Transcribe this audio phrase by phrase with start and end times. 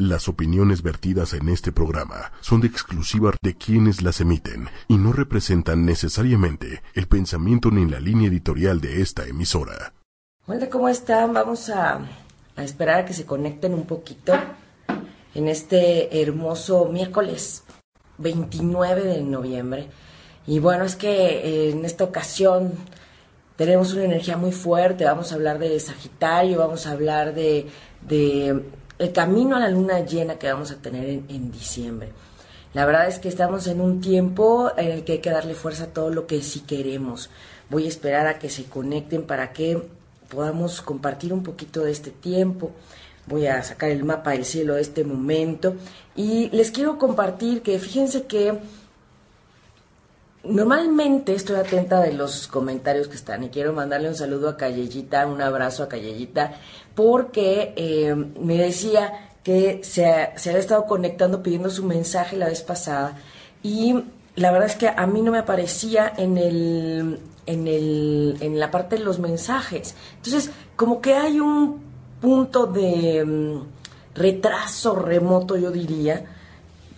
[0.00, 5.12] Las opiniones vertidas en este programa son de exclusiva de quienes las emiten y no
[5.12, 9.92] representan necesariamente el pensamiento ni la línea editorial de esta emisora.
[10.46, 11.34] Hola, ¿cómo están?
[11.34, 12.00] Vamos a,
[12.56, 14.32] esperar a que se conecten un poquito
[15.34, 17.64] en este hermoso miércoles
[18.16, 19.88] 29 de noviembre.
[20.46, 22.72] Y bueno, es que en esta ocasión
[23.56, 27.66] tenemos una energía muy fuerte, vamos a hablar de Sagitario, vamos a hablar de,
[29.00, 32.12] el camino a la luna llena que vamos a tener en, diciembre.
[32.74, 35.84] La verdad es que estamos en un tiempo en el que hay que darle fuerza
[35.84, 37.30] a todo lo que sí queremos.
[37.70, 39.82] Voy a esperar a que se conecten para que
[40.28, 42.72] podamos compartir un poquito de este tiempo.
[43.26, 45.76] Voy a sacar el mapa del cielo de este momento
[46.14, 48.58] y les quiero compartir que fíjense que
[50.42, 55.26] Normalmente estoy atenta de los comentarios que están y quiero mandarle un saludo a Callellita,
[55.26, 56.54] un abrazo a Callellita,
[57.02, 63.16] porque eh, me decía que se, había estado conectando pidiendo su mensaje la vez pasada
[63.62, 64.04] y
[64.36, 68.70] la verdad es que a mí no me aparecía en el, en, el, en la
[68.70, 69.94] parte de los mensajes.
[70.16, 71.80] Entonces, como que hay un
[72.20, 73.62] punto de mm,
[74.14, 76.26] retraso remoto, yo diría,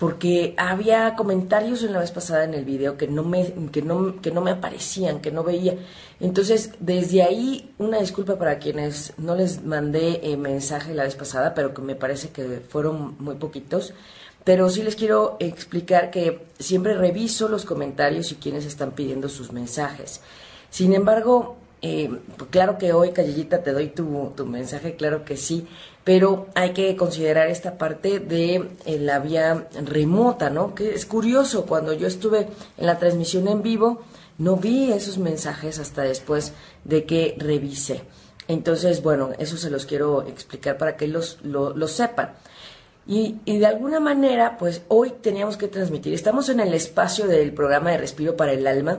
[0.02, 4.20] porque había comentarios en la vez pasada en el video que no me que no
[4.20, 5.76] que no me aparecían, que no veía.
[6.18, 11.54] Entonces, desde ahí una disculpa para quienes no les mandé eh, mensaje la vez pasada,
[11.54, 13.94] pero que me parece que fueron muy poquitos.
[14.42, 19.52] Pero sí les quiero explicar que siempre reviso los comentarios y quienes están pidiendo sus
[19.52, 20.20] mensajes.
[20.68, 25.36] Sin embargo, eh, pues claro que hoy, Callellita, te doy tu, tu mensaje, claro que
[25.36, 25.68] sí,
[26.04, 30.74] pero hay que considerar esta parte de eh, la vía remota, ¿no?
[30.74, 34.02] Que es curioso, cuando yo estuve en la transmisión en vivo,
[34.38, 36.52] no vi esos mensajes hasta después
[36.84, 38.02] de que revisé.
[38.48, 42.32] Entonces, bueno, eso se los quiero explicar para que los, lo, sepan.
[43.06, 47.52] Y, y, de alguna manera, pues hoy teníamos que transmitir, estamos en el espacio del
[47.52, 48.98] programa de Respiro para el Alma,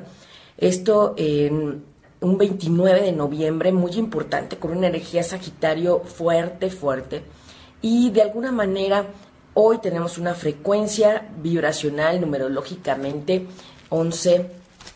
[0.58, 1.84] esto en
[2.24, 7.22] un 29 de noviembre muy importante, con una energía Sagitario fuerte, fuerte.
[7.82, 9.08] Y de alguna manera
[9.54, 13.46] hoy tenemos una frecuencia vibracional numerológicamente
[13.90, 14.50] 11,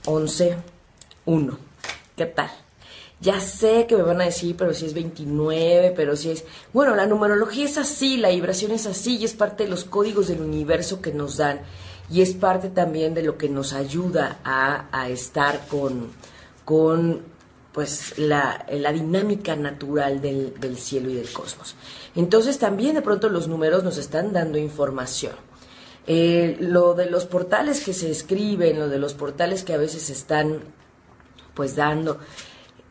[0.06, 0.58] 11,
[1.26, 1.58] 1.
[2.16, 2.50] ¿Qué tal?
[3.20, 6.46] Ya sé que me van a decir, pero si es 29, pero si es...
[6.72, 10.30] Bueno, la numerología es así, la vibración es así y es parte de los códigos
[10.30, 11.60] del universo que nos dan
[12.10, 16.12] y es parte también de lo que nos ayuda a, a estar con
[16.68, 17.22] con
[17.72, 21.76] pues la, dinámica natural del, cielo y del cosmos.
[22.14, 25.32] Entonces también de pronto los números nos están dando información.
[26.08, 30.10] Eh, lo de los portales que se escriben, lo de los portales que a veces
[30.10, 30.60] están
[31.54, 32.20] pues dando,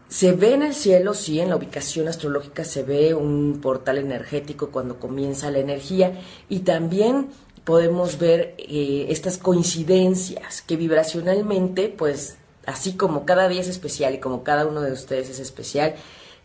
[0.09, 4.71] se ve en el cielo, sí, en la ubicación astrológica se ve un portal energético
[4.71, 7.29] cuando comienza la energía y también
[7.65, 14.21] podemos ver eh, estas coincidencias que vibracionalmente pues así como cada día es especial y
[14.21, 15.94] como cada uno de ustedes es especial,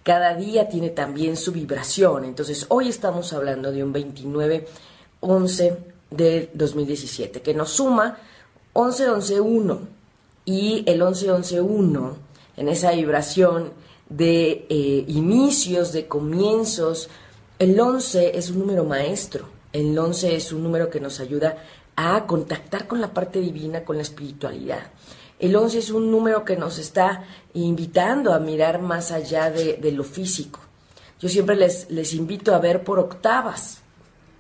[0.04, 2.26] cada día tiene también su vibración.
[2.26, 5.78] Entonces, hoy estamos hablando de un 29-11
[6.10, 8.18] de 2017, que nos suma
[8.74, 9.80] 11-11-1
[10.46, 12.14] y el 11-11-1
[12.58, 13.74] en esa vibración
[14.10, 17.10] de eh, inicios, de comienzos.
[17.60, 21.58] El 11 es un número maestro, el 11 es un número que nos ayuda
[21.96, 24.92] a contactar con la parte divina, con la espiritualidad.
[25.42, 27.24] El 11 es un número que nos está
[27.56, 30.60] invitando a mirar más allá de, lo físico.
[31.20, 33.82] Yo siempre les, invito a ver por octavas.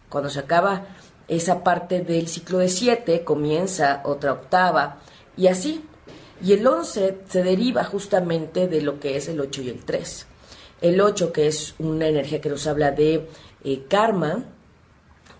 [0.10, 0.86] Cuando se acaba
[1.28, 5.00] esa parte del ciclo de 7, comienza otra octava
[5.36, 5.84] y así.
[6.44, 10.28] Y el 11 se deriva justamente de lo que es el 8 y el 3.
[10.82, 13.28] El 8, que es una energía que nos habla de
[13.64, 14.46] eh, karma,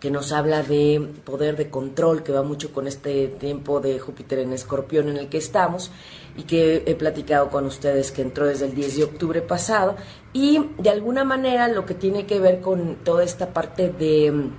[0.02, 4.40] que nos habla de poder de control, que va mucho con este tiempo de Júpiter
[4.40, 5.92] en Escorpión en el que estamos
[6.36, 9.96] y que he platicado con ustedes que entró desde el 10 de octubre pasado
[10.34, 14.52] y de alguna manera lo que tiene que ver con toda esta parte de mm,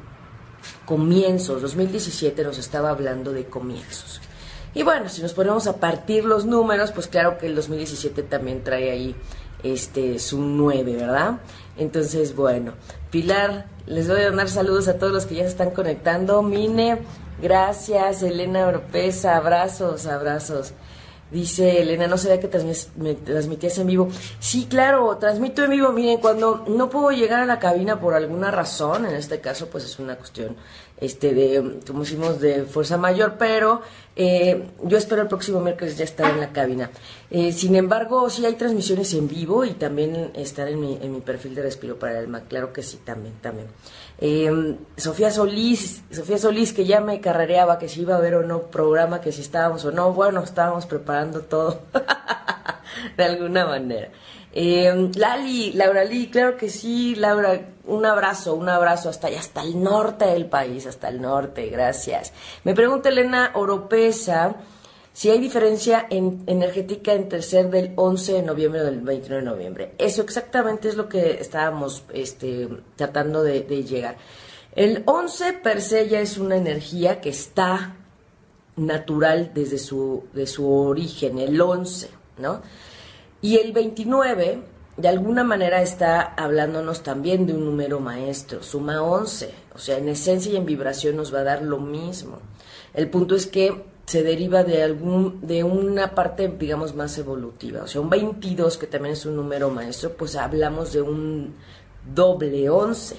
[0.86, 4.20] comienzos, 2017 nos estaba hablando de comienzos.
[4.74, 8.62] Y bueno, si nos ponemos a partir los números, pues claro que el 2017 también
[8.62, 9.16] trae ahí
[9.64, 11.40] este su 9, ¿verdad?
[11.76, 12.74] Entonces, bueno,
[13.10, 16.42] Pilar, les voy a dar saludos a todos los que ya se están conectando.
[16.42, 17.02] Mine,
[17.40, 18.22] gracias.
[18.22, 20.72] Elena Oropesa, abrazos, abrazos.
[21.30, 24.08] Dice Elena, no sabía que transmitías en vivo.
[24.38, 25.90] Sí, claro, transmito en vivo.
[25.90, 29.84] Miren, cuando no puedo llegar a la cabina por alguna razón, en este caso pues
[29.84, 30.56] es una cuestión
[31.02, 33.82] este de, como decimos, de fuerza mayor, pero
[34.14, 36.90] eh, yo espero el próximo miércoles ya estar en la cabina.
[37.28, 41.20] Eh, sin embargo, sí hay transmisiones en vivo y también estar en mi, en mi
[41.20, 42.42] perfil de Respiro para el Alma.
[42.48, 43.66] Claro que sí, también, también.
[44.18, 48.44] Em, Sofía Solís, Sofía Solís que ya me carrereaba que si iba a haber o
[48.44, 51.80] no programa, que si estábamos o no, bueno, estábamos preparando todo
[53.16, 54.10] de alguna manera.
[54.52, 59.62] Eh, Lali, Laura Lee, claro que sí, Laura, un abrazo, un abrazo hasta allá, hasta
[59.62, 62.32] el norte del país, hasta el norte, gracias.
[62.64, 64.56] Me pregunta Elena Oropesa
[65.14, 69.50] si hay diferencia en, energética entre ser del 11 de noviembre o del 29 de
[69.50, 69.94] noviembre.
[69.98, 74.16] Eso exactamente es lo que estábamos este, tratando de, de llegar.
[74.74, 77.96] El 11 per se ya es una energía que está
[78.76, 82.08] natural desde su, de su origen, el 11,
[82.38, 82.62] ¿no?
[83.42, 84.62] Y el 29
[84.96, 90.08] de alguna manera está hablándonos también de un número maestro, suma 11, o sea, en
[90.08, 92.38] esencia y en vibración nos va a dar lo mismo.
[92.94, 97.86] El punto es que se deriva de algún de una parte digamos más evolutiva, o
[97.86, 101.54] sea, un 22 que también es un número maestro, pues hablamos de un
[102.14, 103.16] doble 11.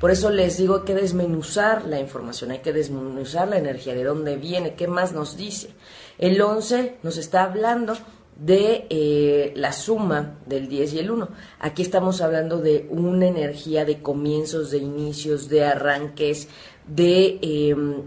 [0.00, 4.36] Por eso les digo que desmenuzar la información, hay que desmenuzar la energía, de dónde
[4.36, 5.70] viene, qué más nos dice.
[6.16, 7.94] El 11 nos está hablando
[8.36, 11.28] de eh, la suma del 10 y el 1.
[11.60, 16.48] Aquí estamos hablando de una energía de comienzos, de inicios, de arranques,
[16.86, 18.02] de em,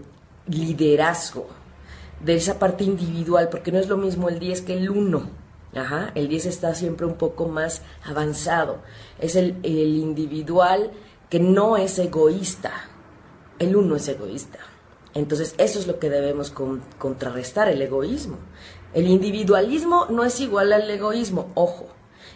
[0.46, 1.48] liderazgo,
[2.24, 5.40] de esa parte individual, porque no es lo mismo el 10 que el 1.
[5.74, 8.78] Ajá, el 10 está siempre un poco más avanzado.
[9.20, 10.90] Es el, individual
[11.28, 12.72] que no es egoísta.
[13.58, 14.58] El 1 es egoísta.
[15.14, 16.52] Entonces, eso es lo que debemos
[16.98, 18.38] contrarrestar, el egoísmo.
[18.92, 21.86] El individualismo no es igual al egoísmo, ojo.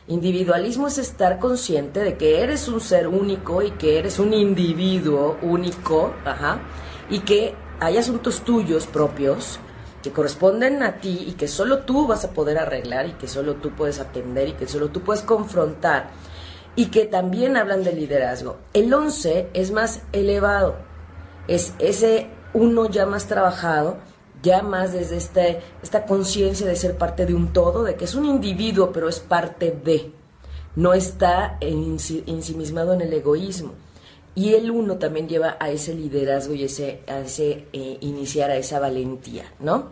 [0.07, 5.37] Individualismo es estar consciente de que eres un ser único y que eres un individuo
[5.43, 6.61] único, ajá,
[7.11, 9.59] y que hay asuntos tuyos propios
[10.03, 13.55] que corresponden a ti y que solo tú vas a poder arreglar y que solo
[13.57, 16.11] tú puedes atender y que solo tú puedes confrontar
[16.77, 18.59] y que también hablan de liderazgo.
[18.75, 20.77] El 11 es más elevado,
[21.49, 23.97] es ese uno ya más trabajado
[24.45, 28.15] ya más desde este, esta conciencia de ser parte de un todo, de que es
[28.15, 30.13] un individuo, pero es parte de,
[30.77, 33.73] no está ensimismado en el egoísmo.
[34.37, 38.57] Y el uno también lleva a ese liderazgo y ese, a ese eh, iniciar a
[38.57, 39.91] esa valentía, ¿no?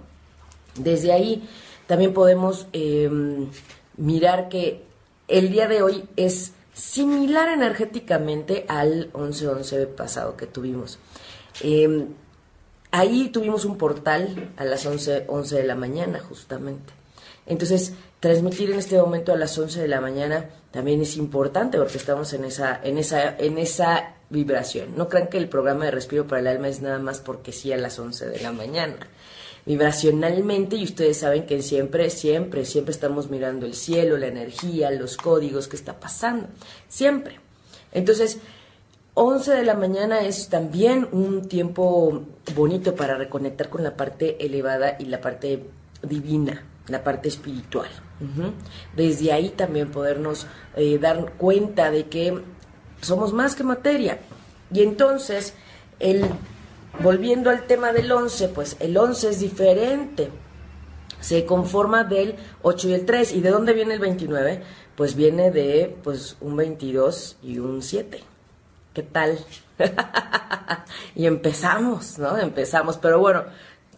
[0.75, 1.49] Desde ahí
[1.87, 3.49] también podemos em,
[3.97, 4.83] mirar que
[5.29, 10.99] el día de hoy es similar energéticamente al 11-11 pasado que tuvimos.
[11.61, 12.09] Em,
[12.93, 16.93] Ahí tuvimos un portal a las 11, 11 de la mañana, justamente.
[17.47, 21.97] Entonces, transmitir en este momento a las 11 de la mañana también es importante porque
[21.97, 24.97] estamos en esa, en esa, en esa vibración.
[24.97, 27.73] No crean que el programa de Respiro para el Alma es nada más porque sí
[27.73, 29.09] a las 11 de la mañana.
[29.65, 35.17] Vibracionalmente, y ustedes saben que siempre, siempre, siempre estamos mirando el cielo, la energía, los
[35.17, 36.47] códigos que está pasando.
[36.89, 37.41] Siempre.
[37.93, 38.39] Entonces,
[39.15, 42.23] 11 de la mañana es también un tiempo
[42.55, 45.65] bonito para reconectar con la parte elevada y la parte
[46.03, 47.89] divina, la parte espiritual.
[48.97, 52.41] Desde ahí también podernos eh, dar cuenta de que
[53.03, 54.19] somos más que materia.
[54.73, 55.53] Y entonces,
[55.99, 56.25] el,
[57.03, 60.31] volviendo al tema del 11, pues el 11 es diferente.
[61.21, 63.35] Se conforma del 8 y el 3.
[63.35, 64.63] ¿Y de dónde viene el 29?
[64.97, 68.32] Pues viene de pues, un 22 y un 7.
[68.93, 69.39] ¿Qué tal?
[71.15, 72.39] y empezamos, ¿no?
[72.39, 73.45] Empezamos, pero bueno,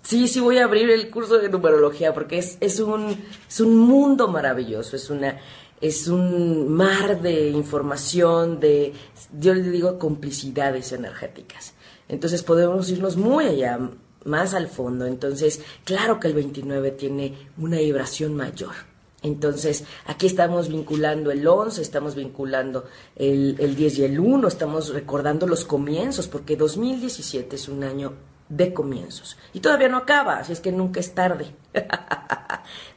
[0.03, 3.77] sí, sí voy a abrir el curso de numerología porque es, es, un, es un
[3.77, 5.39] mundo maravilloso, es una
[5.81, 8.95] es un mar de información, de,
[9.39, 11.75] yo le digo, complicidades energéticas.
[12.09, 13.79] Entonces podemos irnos muy allá,
[14.25, 15.05] más al fondo.
[15.05, 18.73] Entonces, claro que el 29 tiene una vibración mayor.
[19.25, 22.85] Entonces, aquí estamos vinculando el 11, estamos vinculando
[23.17, 28.13] el, el 10 y el 1, estamos recordando los comienzos, porque 2017 es un año
[28.51, 29.39] de comienzos.
[29.55, 31.47] Y todavía no acaba, así es que nunca es tarde.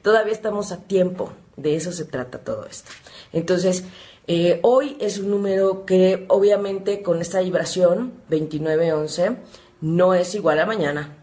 [0.02, 2.92] todavía estamos a tiempo, de eso se trata todo esto.
[3.32, 3.86] Entonces,
[4.28, 9.38] eh, hoy es un número que obviamente con esta vibración 2911
[9.80, 11.16] no es igual a mañana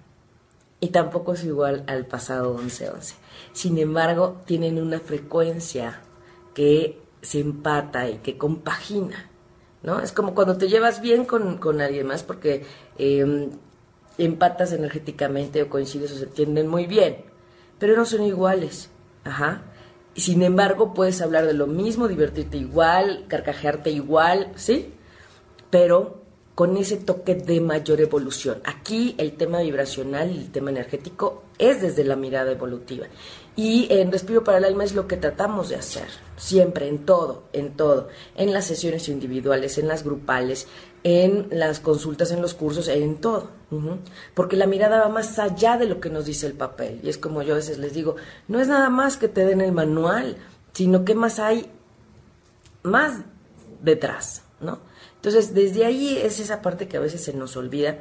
[0.81, 3.24] y tampoco es igual al pasado 1111
[3.55, 6.03] sin embargo tienen una frecuencia
[6.53, 9.31] que se empata y que compagina,
[9.83, 10.01] ¿no?
[10.01, 12.67] Es como cuando te llevas bien con, con alguien más porque
[12.99, 13.51] em,
[14.19, 17.25] empatas energéticamente o coincides o se entienden muy bien,
[17.79, 18.91] pero no son iguales,
[19.25, 19.63] ajá.
[20.17, 24.93] Sin embargo puedes hablar de lo mismo, divertirte igual, carcajearte igual, ¿sí?
[25.71, 28.61] Pero con ese toque de mayor evolución.
[28.65, 33.07] Aquí el tema vibracional y el tema energético es desde la mirada evolutiva.
[33.57, 37.45] Y en Respiro para el Alma es lo que tratamos de hacer, siempre, en todo,
[37.53, 40.67] en todo, en las sesiones individuales, en las grupales,
[41.05, 43.51] en las consultas, en los cursos, en todo.
[44.35, 46.99] Porque la mirada va más allá de lo que nos dice el papel.
[47.03, 48.17] Y es como yo a veces les digo,
[48.49, 50.37] no es nada más que te den el manual,
[50.73, 51.71] sino que más hay
[52.83, 53.21] más
[53.83, 54.81] detrás, ¿no?
[55.17, 57.99] Entonces, desde ahí es esa parte que a veces se nos olvida,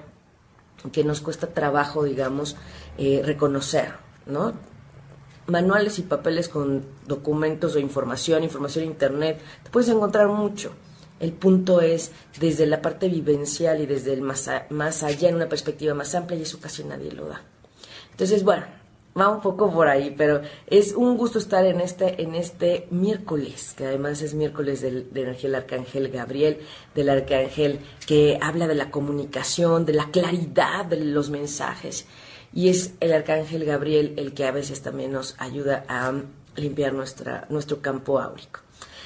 [0.91, 2.57] que nos cuesta trabajo, digamos,
[2.98, 3.93] eh, reconocer,
[4.25, 4.53] ¿no?
[5.47, 10.71] Manuales y papeles con documentos o información, información internet, te puedes encontrar mucho.
[11.19, 15.50] El punto es desde la parte vivencial y desde el más, más allá, en una
[15.50, 17.41] perspectiva más amplia, y eso casi nadie lo da.
[18.12, 18.65] Entonces, bueno,
[19.19, 23.73] va un poco por ahí, pero es un gusto estar en este, en este miércoles,
[23.77, 26.59] que además es miércoles del, del Ángel Arcángel Gabriel,
[26.95, 32.05] del Arcángel que habla de la comunicación, de la claridad de los mensajes.
[32.53, 36.13] Y es el Arcángel Gabriel el que a veces también nos ayuda a
[36.55, 38.60] limpiar nuestra, nuestro campo áurico.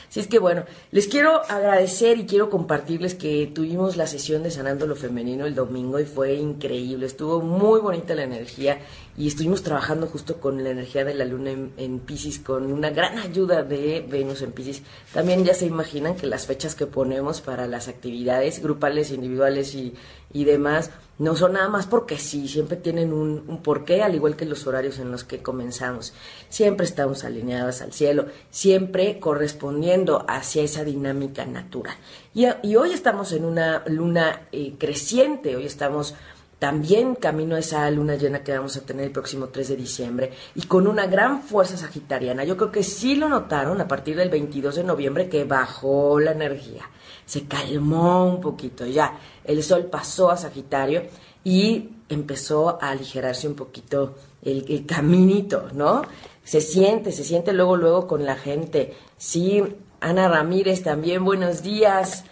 [0.09, 4.51] Así es que bueno, les quiero agradecer y quiero compartirles que tuvimos la sesión de
[4.51, 8.79] Sanando lo Femenino el domingo y fue increíble, estuvo muy bonita la energía
[9.17, 12.89] y estuvimos trabajando justo con la energía de la luna en, en Pisces, con una
[12.89, 14.81] gran ayuda de Venus en Pisces.
[15.13, 19.93] También ya se imaginan que las fechas que ponemos para las actividades grupales, individuales y,
[20.31, 24.35] y demás, no son nada más porque sí, siempre tienen un, un, porqué, al igual
[24.35, 26.13] que los horarios en los que comenzamos.
[26.49, 31.95] Siempre estamos alineados al cielo, siempre correspondiendo hacia esa dinámica natural.
[32.33, 36.15] Y, y hoy estamos en una luna eh, creciente, hoy estamos
[36.59, 40.31] también camino a esa luna llena que vamos a tener el próximo 3 de diciembre
[40.55, 42.43] y con una gran fuerza sagitariana.
[42.43, 46.31] Yo creo que sí lo notaron a partir del 22 de noviembre que bajó la
[46.31, 46.89] energía,
[47.27, 49.19] se calmó un poquito ya.
[49.43, 51.03] El sol pasó a Sagitario
[51.43, 56.01] y empezó a aligerarse un poquito el, el caminito, ¿no?
[56.43, 58.95] Se siente, se siente luego, luego con la gente.
[59.17, 59.61] Sí,
[59.99, 62.23] Ana Ramírez también, buenos días.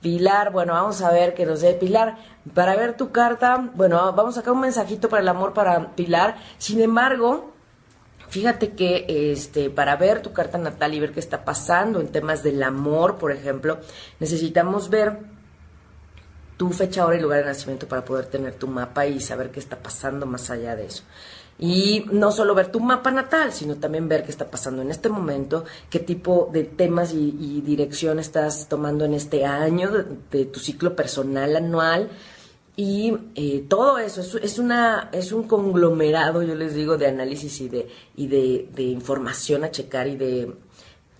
[0.00, 2.16] Pilar, bueno, vamos a ver qué nos dé Pilar.
[2.54, 6.36] Para ver tu carta, bueno, vamos a sacar un mensajito para el amor para Pilar.
[6.56, 7.52] Sin embargo,
[8.28, 12.42] fíjate que este, para ver tu carta natal y ver qué está pasando en temas
[12.42, 13.78] del amor, por ejemplo,
[14.20, 15.18] necesitamos ver
[16.56, 19.60] tu fecha, hora y lugar de nacimiento para poder tener tu mapa y saber qué
[19.60, 21.04] está pasando más allá de eso.
[21.60, 25.08] Y no solo ver tu mapa natal, sino también ver qué está pasando en este
[25.08, 30.44] momento, qué tipo de temas y, y dirección estás tomando en este año de, de
[30.46, 32.10] tu ciclo personal anual.
[32.80, 37.60] Y eh, todo eso es, es, una, es un conglomerado, yo les digo, de análisis
[37.60, 40.54] y, de, y de, de información a checar y de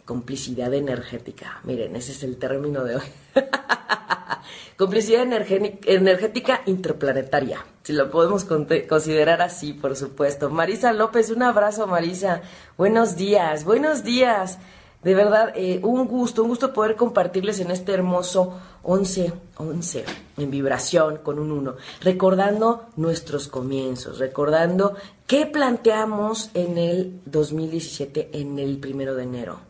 [0.04, 1.60] complicidad energética.
[1.64, 3.02] Miren, ese es el término de hoy.
[4.78, 10.50] complicidad energética interplanetaria, si lo podemos considerar así, por supuesto.
[10.50, 12.40] Marisa López, un abrazo, Marisa.
[12.76, 14.60] Buenos días, buenos días.
[15.02, 20.04] De verdad, eh, un gusto, un gusto poder compartirles en este hermoso 11, 11,
[20.36, 24.94] en vibración con un 1, recordando nuestros comienzos, recordando
[25.26, 29.68] qué planteamos en el 2017, en el primero de enero.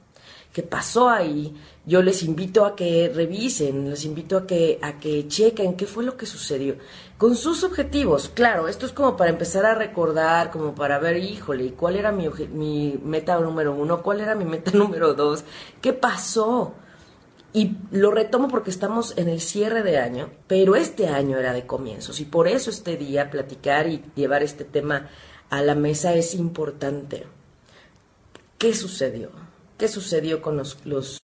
[0.53, 1.55] ¿Qué pasó ahí?
[1.87, 6.05] Yo les invito a que revisen, les invito a que, a que chequen qué fue
[6.05, 6.77] lo que sucedió.
[7.17, 11.75] Con sus objetivos, claro, esto es como para empezar a recordar, como para ver, híjole,
[11.75, 14.03] ¿cuál era mi, mi meta número uno?
[14.03, 15.45] ¿Cuál era mi meta número dos?
[15.81, 16.75] ¿Qué pasó?
[17.53, 21.67] Y lo retomo porque estamos en el cierre de año, pero este año era de
[21.67, 25.09] comienzos y por eso este día platicar y llevar este tema
[25.49, 27.25] a la mesa es importante.
[28.59, 29.31] ¿Qué sucedió?
[29.79, 31.19] ¿Qué sucedió con los, los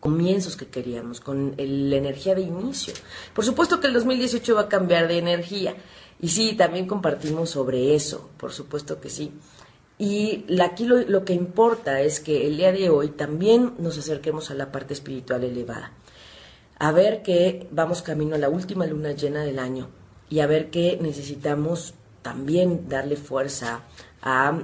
[0.00, 2.94] comienzos que queríamos, con el, la energía de inicio.
[3.34, 5.76] Por supuesto que el 2018 va a cambiar de energía.
[6.20, 9.32] Y sí, también compartimos sobre eso, por supuesto que sí.
[9.98, 14.54] Y aquí lo, que importa es que el día de hoy también nos acerquemos a
[14.54, 15.92] la parte espiritual elevada.
[16.78, 19.88] A ver que vamos camino a la última luna llena del año
[20.30, 23.82] y a ver que necesitamos también darle fuerza
[24.22, 24.60] a,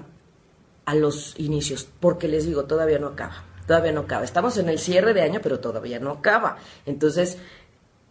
[0.84, 4.24] a los inicios, porque les digo, todavía no acaba todavía no acaba.
[4.24, 6.58] Estamos en el cierre de año, pero todavía no acaba.
[6.86, 7.38] Entonces,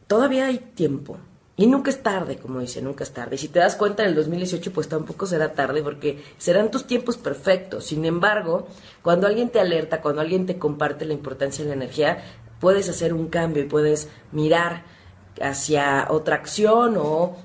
[0.07, 1.17] todavía hay tiempo.
[1.55, 3.36] Y nunca es tarde, como dice, nunca es tarde.
[3.36, 6.88] Y si te das cuenta, en el 2018 pues tampoco será tarde porque serán tus
[6.88, 7.86] tiempos perfectos.
[7.86, 8.67] Sin embargo,
[9.03, 12.24] cuando alguien te alerta, cuando alguien te comparte la importancia de la energía,
[12.60, 14.83] puedes hacer un cambio y puedes mirar
[15.41, 17.38] hacia otra acción o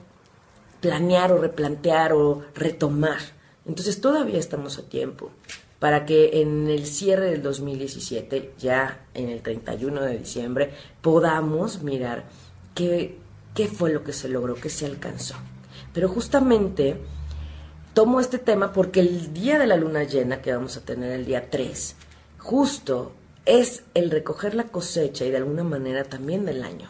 [0.81, 3.19] planear o replantear o retomar.
[3.67, 5.31] Entonces todavía estamos a tiempo
[5.79, 10.73] para que en el cierre del 2017, ya en el 31 de diciembre,
[11.03, 12.25] podamos mirar
[12.75, 13.19] qué,
[13.55, 15.35] qué fue lo que se logró, qué se alcanzó.
[15.93, 16.97] Pero justamente
[17.95, 21.27] tomo este tema porque el día de la luna llena, que vamos a tener el
[21.27, 21.97] día 3,
[22.39, 23.13] justo
[23.45, 26.89] es el recoger la cosecha y de alguna manera también del año.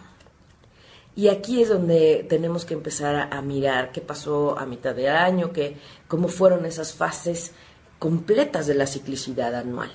[1.19, 5.53] Y aquí es donde tenemos que empezar a, mirar qué pasó a mitad de año,
[5.53, 7.53] que, cómo fueron esas fases
[7.99, 9.91] completas de la ciclicidad anual.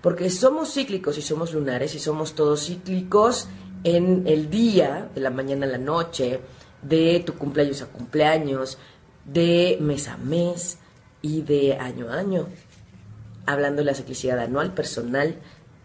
[0.00, 3.48] Porque somos cíclicos y somos lunares y somos todos cíclicos
[3.86, 6.40] en el día, de la mañana a la noche,
[6.82, 8.78] de tu cumpleaños a cumpleaños,
[9.24, 10.78] de mes a mes
[11.22, 12.48] y de año a año,
[13.46, 15.36] hablando de la ciclicidad anual, personal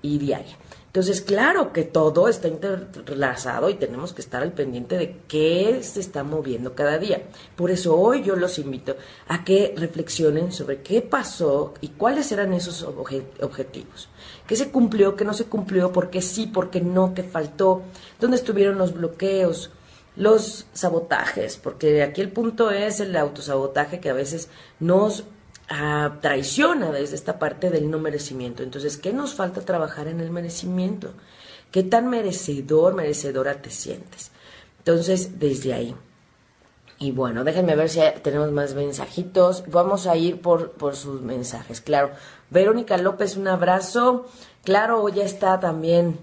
[0.01, 0.57] y diaria.
[0.87, 5.99] Entonces, claro que todo está interrelazado y tenemos que estar al pendiente de qué se
[5.99, 7.21] está moviendo cada día.
[7.55, 12.51] Por eso hoy yo los invito a que reflexionen sobre qué pasó y cuáles eran
[12.51, 14.09] esos objetivos.
[14.51, 17.83] ¿Qué se cumplió, qué no se cumplió, por qué sí, por qué no, qué faltó,
[18.19, 19.71] dónde estuvieron los bloqueos,
[20.17, 24.49] los sabotajes, porque aquí el punto es el autosabotaje que a veces
[24.81, 25.23] nos
[26.19, 28.61] traiciona desde esta parte del no merecimiento.
[28.61, 31.13] Entonces, ¿qué nos falta trabajar en el merecimiento?
[31.71, 34.31] ¿Qué tan merecedor, merecedora te sientes?
[34.79, 35.95] Entonces, desde ahí.
[36.99, 39.63] Y bueno, déjenme ver si tenemos más mensajitos.
[39.67, 42.11] Vamos a ir por, por sus mensajes, claro.
[42.51, 44.27] Verónica López, un abrazo.
[44.63, 46.19] Claro, ya está también.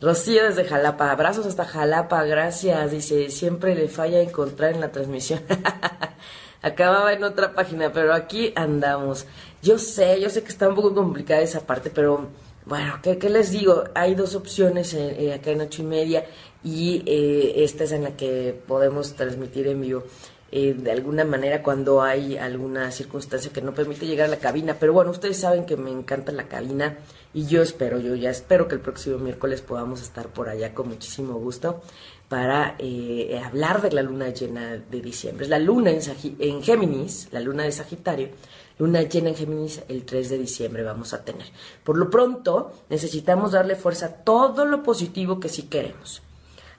[0.00, 2.90] Rocío desde Jalapa, abrazos hasta Jalapa, gracias.
[2.90, 5.40] Dice, siempre le falla encontrar en la transmisión.
[6.62, 9.26] acababa en otra página, pero aquí andamos.
[9.62, 12.28] Yo sé, yo sé que está un poco complicada esa parte, pero
[12.64, 13.84] bueno, ¿qué, les digo?
[13.94, 16.24] Hay dos opciones eh, eh, acá en ocho y media
[16.62, 20.04] y eh, esta es en la que podemos transmitir en vivo.
[20.52, 24.76] De alguna manera cuando hay alguna circunstancia que no permite llegar a la cabina.
[24.78, 26.98] Pero bueno, ustedes saben que me encanta la cabina
[27.32, 30.88] y yo espero, yo ya espero que el próximo miércoles podamos estar por allá con
[30.88, 31.80] muchísimo gusto
[32.28, 35.44] para eh, hablar de la luna llena de diciembre.
[35.44, 36.00] Es la luna en,
[36.38, 38.28] en, Géminis, la luna de Sagitario,
[38.78, 41.46] luna llena en Géminis el 3 de diciembre vamos a tener.
[41.84, 46.22] Por lo pronto, necesitamos darle fuerza a todo lo positivo que sí queremos,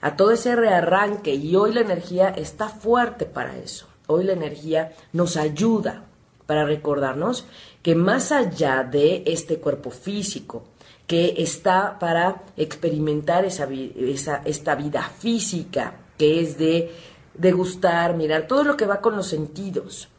[0.04, 3.86] a todo ese rearranque y hoy la energía está fuerte para eso.
[4.06, 6.04] Hoy la energía nos ayuda
[6.44, 7.46] para recordarnos
[7.82, 10.64] que más allá de este cuerpo físico,
[11.06, 16.92] que está para experimentar esa, esa, esta vida física, que es de
[17.32, 20.10] degustar, mirar, todo lo que va con los sentidos.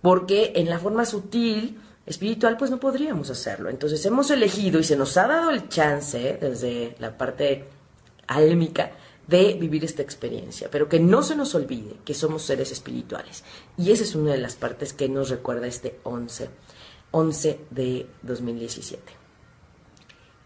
[0.00, 3.68] Porque en la forma sutil, espiritual, pues no podríamos hacerlo.
[3.68, 7.66] Entonces hemos elegido y se nos ha dado el chance, desde la parte
[8.30, 8.92] álmica,
[9.26, 13.44] de vivir esta experiencia, pero que no se nos olvide que somos seres espirituales.
[13.78, 16.50] Y esa es una de las partes que nos recuerda este 11,
[17.12, 19.12] 11 de 2017.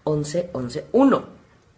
[0.04, 1.24] 11, 11, 1.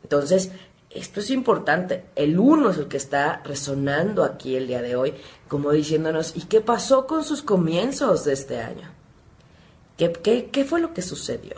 [0.02, 0.50] Entonces,
[0.90, 2.06] esto es importante.
[2.16, 5.14] El 1 es el que está resonando aquí el día de hoy,
[5.46, 8.90] como diciéndonos, ¿y qué pasó con sus comienzos de este año?
[9.96, 11.54] ¿Qué, qué, fue lo que sucedió?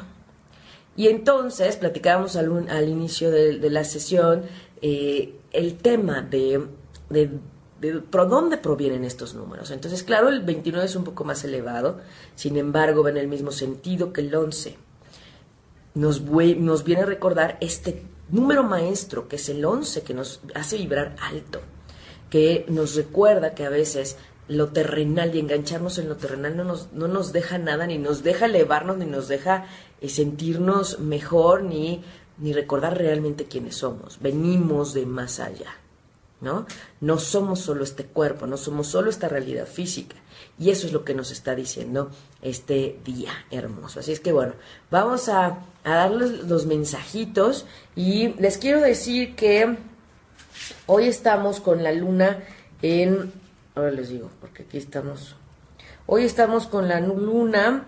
[0.99, 4.43] Y entonces platicábamos al, al inicio de, la sesión
[4.83, 6.67] eh, el tema de,
[7.09, 7.31] de,
[7.81, 9.71] de, por dónde provienen estos números.
[9.71, 12.01] Entonces, claro, el 29 es un poco más elevado,
[12.35, 14.77] sin embargo, va en el mismo sentido que el 11
[15.95, 20.79] nos, nos viene a recordar este número maestro, que es el 11, que nos hace
[20.79, 21.61] vibrar alto,
[22.29, 24.17] que nos recuerda que a veces
[24.49, 28.23] lo terrenal y engancharnos en lo terrenal no nos, no nos deja nada, ni nos
[28.23, 29.67] deja elevarnos, ni nos deja
[30.01, 32.03] eh, sentirnos mejor, ni,
[32.39, 34.19] ni recordar realmente quiénes somos.
[34.21, 35.77] Venimos de más allá,
[36.41, 36.67] ¿no?
[37.01, 40.17] No somos solo este cuerpo, no somos solo esta realidad física.
[40.59, 42.11] Y eso es lo que nos está diciendo
[42.43, 44.01] este día hermoso.
[44.01, 44.55] Así es que bueno,
[44.91, 47.65] vamos a, darles los mensajitos
[47.97, 49.79] y les quiero decir que
[50.87, 52.45] hoy estamos con la luna
[52.83, 53.33] en...
[53.79, 55.37] Ahora les digo, porque aquí estamos...
[56.07, 57.87] Hoy estamos con la luna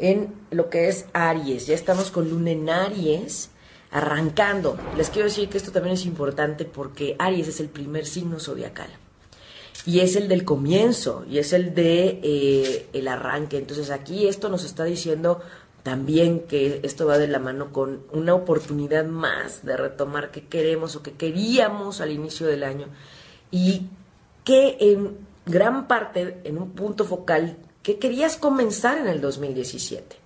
[0.00, 1.68] en lo que es Aries.
[1.68, 3.50] Ya estamos con luna en Aries
[3.92, 4.76] arrancando.
[4.96, 8.90] Les quiero decir que esto también es importante porque Aries es el primer signo zodiacal
[9.86, 13.56] y es el del comienzo y es el de eh, el arranque.
[13.56, 15.40] Entonces aquí esto nos está diciendo
[15.84, 20.96] también que esto va de la mano con una oportunidad más de retomar que queremos
[20.96, 22.88] o que queríamos al inicio del año
[23.52, 23.86] y
[24.50, 30.16] que en gran parte, en un punto focal, que querías comenzar en el 2017,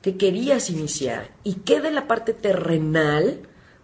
[0.00, 3.40] que querías iniciar y que de la parte terrenal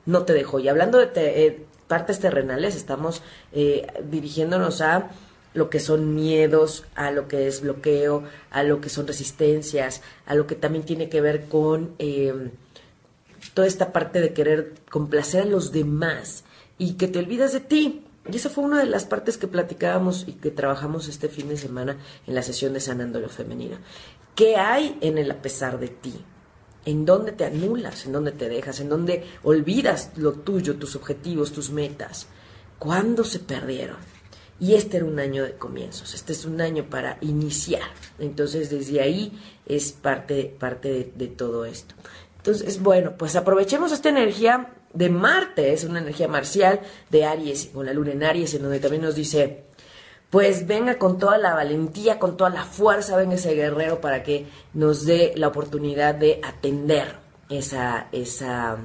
[0.07, 0.61] no te dejó.
[0.61, 5.11] Y hablando de, eh, partes terrenales estamos eh, dirigiéndonos a
[5.55, 10.37] lo que son miedos, a lo que es bloqueo, a lo que son resistencias, a
[10.37, 12.53] lo que también tiene que ver con em,
[13.55, 16.45] toda esta parte de querer complacer a los demás
[16.79, 18.05] y que te olvidas de ti.
[18.31, 21.57] Y esa fue una de las partes que platicábamos y que trabajamos este fin de
[21.57, 23.77] semana en la sesión de Sanando lo Femenino.
[24.35, 26.15] ¿Qué hay en el a pesar de ti?
[26.87, 28.07] ¿En dónde te anulas?
[28.07, 28.81] ¿En dónde te dejas?
[28.81, 32.27] ¿En dónde olvidas lo tuyo, tus objetivos, tus metas?
[32.79, 33.97] ¿Cuándo se perdieron?
[34.61, 37.83] Y este era un año de comienzos, este es un año para iniciar.
[38.19, 41.95] Entonces desde ahí es parte, parte de, todo esto.
[42.37, 46.81] Entonces, bueno, pues aprovechemos esta energía de Marte, es una energía marcial
[47.11, 49.65] de Aries, con la luna en Aries, en donde también nos dice,
[50.31, 54.47] pues venga con toda la valentía, con toda la fuerza, venga ese guerrero para que
[54.73, 57.17] nos dé la oportunidad de atender
[57.49, 58.79] esa, esa,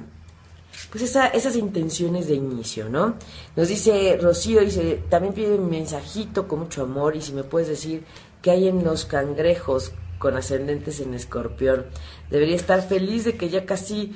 [0.90, 3.14] pues esa, esas intenciones de inicio, ¿no?
[3.56, 7.68] Nos dice Rocío, dice, también pide un mensajito con mucho amor y si me puedes
[7.68, 8.04] decir
[8.42, 11.86] qué hay en los cangrejos con ascendentes en escorpión.
[12.30, 14.14] Debería estar feliz de que ya casi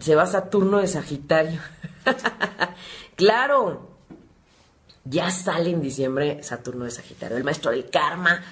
[0.00, 1.60] se va Saturno de Sagitario.
[3.16, 3.90] claro,
[5.04, 8.42] ya sale en diciembre Saturno de Sagitario, el maestro del karma.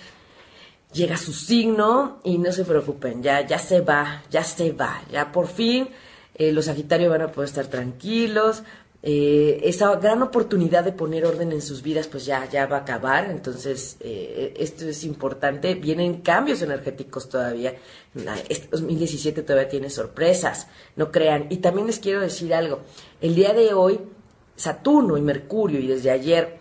[0.92, 5.03] Llega a su signo y no se preocupen, ya, ya se va, ya se va,
[5.11, 5.88] ya por fin
[6.35, 8.64] eh, los Sagitarios van a poder estar tranquilos,
[9.07, 12.81] eh, esa gran oportunidad de poner orden en sus vidas pues ya, ya va a
[12.81, 17.75] acabar, entonces eh, esto es importante, vienen cambios energéticos todavía,
[18.49, 22.81] este 2017 todavía tiene sorpresas, no crean, y también les quiero decir algo,
[23.21, 24.01] el día de hoy
[24.57, 26.57] Saturno y Mercurio y desde ayer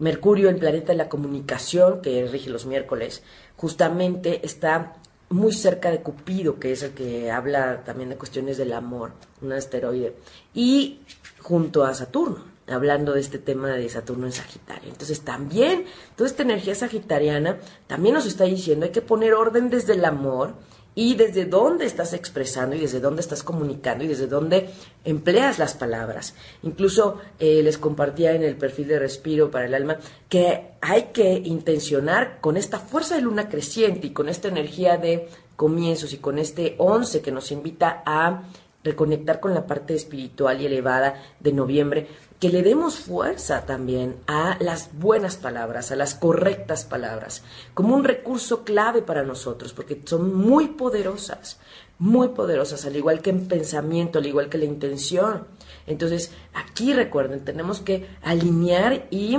[0.00, 3.22] Mercurio, el planeta de la comunicación que rige los miércoles,
[3.56, 4.96] justamente está
[5.30, 9.52] muy cerca de Cupido, que es el que habla también de cuestiones del amor, un
[9.52, 10.14] asteroide,
[10.52, 11.00] y
[11.44, 14.88] junto a Saturno, hablando de este tema de Saturno en Sagitario.
[14.88, 15.84] Entonces también,
[16.16, 20.54] toda esta energía sagitariana también nos está diciendo hay que poner orden desde el amor
[20.94, 24.70] y desde dónde estás expresando y desde dónde estás comunicando y desde dónde
[25.04, 26.34] empleas las palabras.
[26.62, 29.98] Incluso eh, les compartía en el perfil de Respiro para el Alma
[30.30, 35.28] que hay que intencionar con esta fuerza de luna creciente y con esta energía de
[35.56, 38.44] comienzos y con este 11 que nos invita a
[38.84, 42.06] reconectar con la parte espiritual y elevada de noviembre,
[42.38, 47.42] que le demos fuerza también a las buenas palabras, a las correctas palabras,
[47.72, 51.58] como un recurso clave para nosotros, porque son muy poderosas,
[51.98, 55.46] muy poderosas, al igual que en pensamiento, al igual que la intención.
[55.86, 59.38] Entonces, aquí recuerden, tenemos que alinear y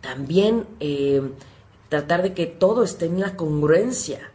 [0.00, 1.20] también eh,
[1.90, 4.30] tratar de que todo esté en la congruencia.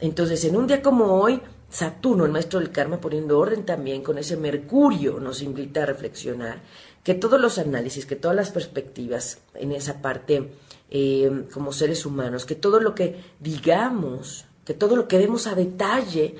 [0.00, 1.40] Entonces, en un día como hoy,
[1.74, 6.60] Saturno, el maestro del karma, poniendo orden también con ese Mercurio, nos invita a reflexionar
[7.02, 10.52] que todos los análisis, que todas las perspectivas en esa parte
[10.88, 15.56] eh, como seres humanos, que todo lo que digamos, que todo lo que vemos a
[15.56, 16.36] detalle,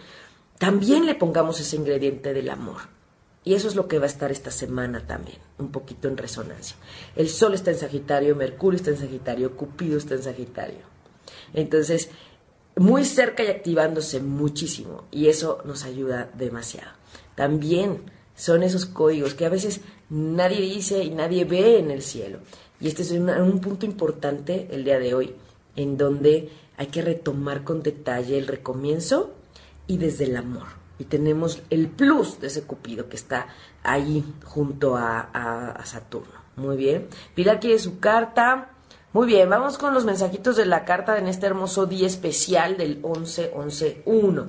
[0.59, 2.83] también le pongamos ese ingrediente del amor.
[3.43, 6.77] Y eso es lo que va a estar esta semana también, un poquito en resonancia.
[7.17, 10.95] El Sol está en Sagitario, Mercurio está en Sagitario, Cupido está en Sagitario.
[11.55, 12.11] Entonces,
[12.77, 15.05] muy cerca y activándose muchísimo.
[15.11, 16.91] Y eso nos ayuda demasiado.
[17.35, 18.03] También
[18.37, 22.39] son esos códigos que a veces nadie dice y nadie ve en el cielo.
[22.81, 25.35] Y este es un, punto importante el día de hoy,
[25.77, 29.33] en donde hay que retomar con detalle el recomienzo
[29.87, 30.67] y desde el amor.
[30.99, 33.49] Y tenemos el plus de ese cupido que está
[33.83, 36.45] ahí junto a, a Saturno.
[36.57, 37.09] Muy bien.
[37.35, 38.74] Pilar quiere su carta.
[39.15, 43.01] Muy bien, vamos con los mensajitos de la carta en este hermoso día especial del
[43.01, 44.47] 11-11-1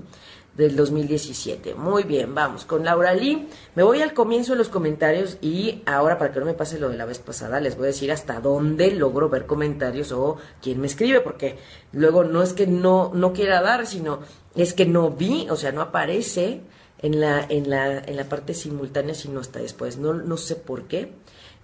[0.55, 1.75] del 2017.
[1.75, 3.47] Muy bien, vamos con Laura Lee.
[3.75, 6.89] Me voy al comienzo de los comentarios y ahora para que no me pase lo
[6.89, 10.81] de la vez pasada, les voy a decir hasta dónde logro ver comentarios o quién
[10.81, 11.59] me escribe, porque
[11.91, 14.21] luego no es que no, no quiera dar, sino
[14.55, 16.61] es que no vi, o sea, no aparece
[17.03, 19.99] en la, en la, en la parte simultánea, sino hasta después.
[19.99, 21.11] No, no sé por qué,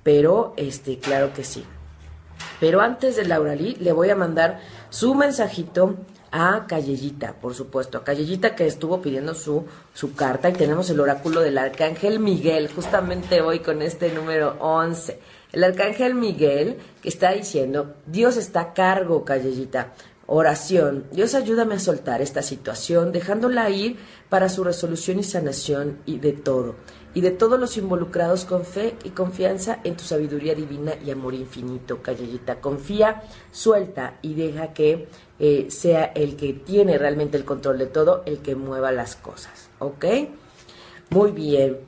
[0.04, 1.66] pero este, claro que sí.
[2.60, 5.98] Pero antes de Laura Lee, le voy a mandar su mensajito
[6.32, 11.00] a Callellita, por supuesto, a Callellita que estuvo pidiendo su, su carta y tenemos el
[11.00, 15.20] oráculo del Arcángel Miguel, justamente hoy con este número 11.
[15.52, 19.94] El Arcángel Miguel que está diciendo, Dios está a cargo, Callellita.
[20.28, 23.98] Oración, Dios ayúdame a soltar esta situación, dejándola ir
[24.30, 26.76] para su resolución y sanación y de todo
[27.14, 31.34] y de todos los involucrados con fe y confianza en tu sabiduría divina y amor
[31.34, 32.62] infinito, Callellita.
[32.62, 35.08] Confía, suelta y deja que
[35.40, 39.70] eh, sea el que tiene realmente el control de todo, el que mueva las cosas,
[39.80, 40.06] ¿ok?
[41.10, 41.80] Muy bien.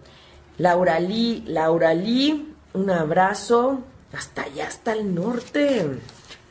[0.57, 3.81] Laura Lee, Laura Lee, un abrazo
[4.12, 5.99] hasta allá, hasta el norte.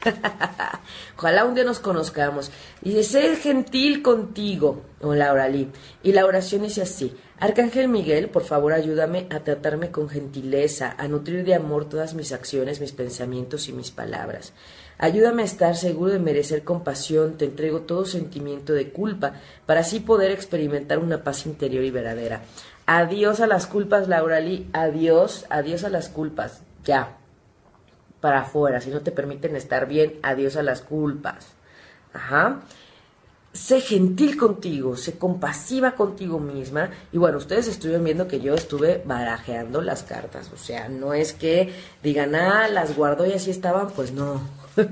[1.16, 2.50] Ojalá un día nos conozcamos.
[2.80, 5.70] Dice, ser gentil contigo, o Laura Lee.
[6.02, 11.08] Y la oración dice así, Arcángel Miguel, por favor ayúdame a tratarme con gentileza, a
[11.08, 14.52] nutrir de amor todas mis acciones, mis pensamientos y mis palabras.
[14.96, 19.32] Ayúdame a estar seguro de merecer compasión, te entrego todo sentimiento de culpa,
[19.66, 22.42] para así poder experimentar una paz interior y verdadera.
[22.86, 27.16] Adiós a las culpas, Laura Lee, adiós, adiós a las culpas, ya,
[28.20, 31.48] para afuera, si no te permiten estar bien, adiós a las culpas.
[32.12, 32.60] Ajá
[33.52, 36.90] sé gentil contigo, sé compasiva contigo misma.
[37.12, 40.50] Y bueno, ustedes estuvieron viendo que yo estuve barajeando las cartas.
[40.52, 44.40] O sea, no es que digan, ah, las guardo y así estaban, pues no.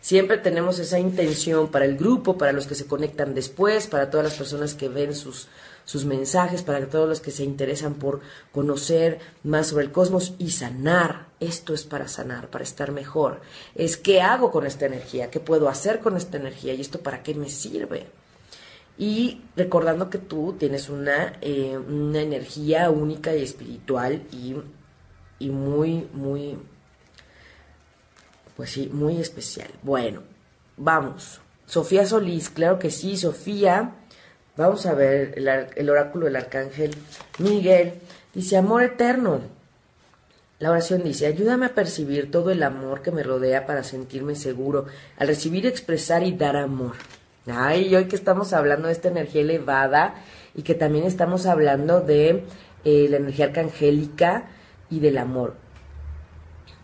[0.00, 4.24] Siempre tenemos esa intención para el grupo, para los que se conectan después, para todas
[4.24, 5.48] las personas que ven sus
[5.84, 8.20] sus mensajes para todos los que se interesan por
[8.52, 11.28] conocer más sobre el cosmos y sanar.
[11.40, 13.40] Esto es para sanar, para estar mejor.
[13.74, 17.22] Es qué hago con esta energía, qué puedo hacer con esta energía y esto para
[17.22, 18.06] qué me sirve.
[18.98, 24.56] Y recordando que tú tienes una, eh, una energía única y espiritual y,
[25.38, 26.58] y muy, muy,
[28.56, 29.70] pues sí, muy especial.
[29.82, 30.22] Bueno,
[30.76, 31.40] vamos.
[31.66, 33.94] Sofía Solís, claro que sí, Sofía
[34.60, 35.32] Vamos a ver
[35.74, 36.94] el, oráculo del arcángel
[37.38, 37.94] Miguel.
[38.34, 39.40] Dice, amor eterno.
[40.58, 44.84] La oración dice, ayúdame a percibir todo el amor que me rodea para sentirme seguro,
[45.16, 46.96] al recibir, expresar y dar amor.
[47.50, 50.16] Ay, hoy que estamos hablando de esta energía elevada
[50.54, 52.44] y que también estamos hablando de
[52.84, 54.44] eh, la energía arcangélica
[54.90, 55.54] y del amor.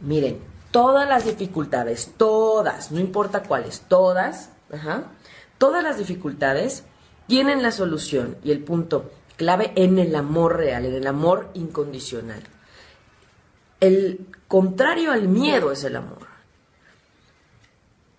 [0.01, 0.39] Miren,
[0.71, 4.49] todas las dificultades, todas, no importa cuáles, todas,
[5.59, 6.83] todas las dificultades
[7.27, 12.43] tienen la solución y el punto clave en el amor real, en el amor incondicional.
[13.81, 16.27] El contrario al miedo es el amor.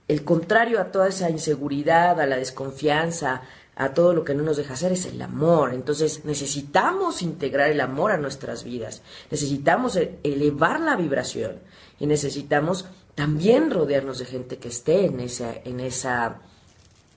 [0.07, 3.41] El contrario a toda esa inseguridad, a la desconfianza,
[3.75, 5.73] a todo lo que no nos deja hacer es el amor.
[5.73, 11.59] Entonces necesitamos integrar el amor a nuestras vidas, necesitamos e-, elevar la vibración
[11.99, 16.39] y necesitamos también rodearnos de gente que esté en esa, en esa,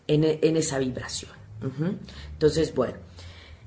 [0.06, 1.39] en esa vibración.
[1.62, 2.94] Entonces, bueno,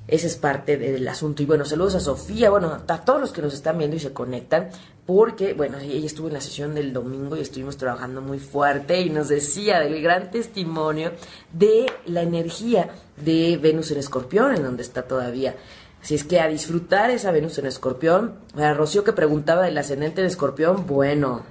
[0.07, 1.43] ese es parte del asunto.
[1.43, 4.11] Y bueno, saludos a Sofía, bueno, a todos los que nos están viendo y se
[4.11, 4.69] conectan,
[5.05, 9.09] porque, bueno, ella estuvo en la sesión del domingo y estuvimos trabajando muy fuerte y
[9.09, 11.11] nos decía del gran testimonio
[11.51, 15.55] de la energía de Venus en Escorpión, en donde está todavía.
[16.01, 18.35] Así es que a disfrutar esa Venus en Escorpión.
[18.53, 21.43] Para Rocío que preguntaba del ascendente de Escorpión, bueno,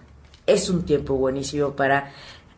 [0.46, 2.12] es un tiempo buenísimo para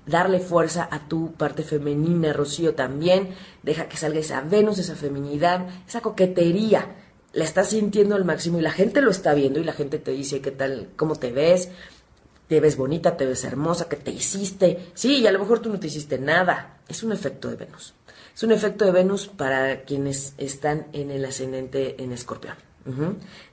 [0.07, 3.31] darle fuerza a tu parte femenina, Rocío, también.
[3.63, 6.97] Deja que salga esa Venus, esa feminidad, esa coquetería.
[7.33, 10.13] La estás sintiendo al máximo y la gente lo está viendo y la gente te
[10.13, 11.71] dice qué tal, cómo te ves,
[12.49, 14.91] te ves bonita, te ves hermosa, qué te hiciste.
[14.95, 16.79] Sí, y a lo mejor tú no te hiciste nada.
[16.89, 17.95] Es un efecto de Venus.
[18.35, 22.57] Es un efecto de Venus para quienes están en el ascendente en escorpión.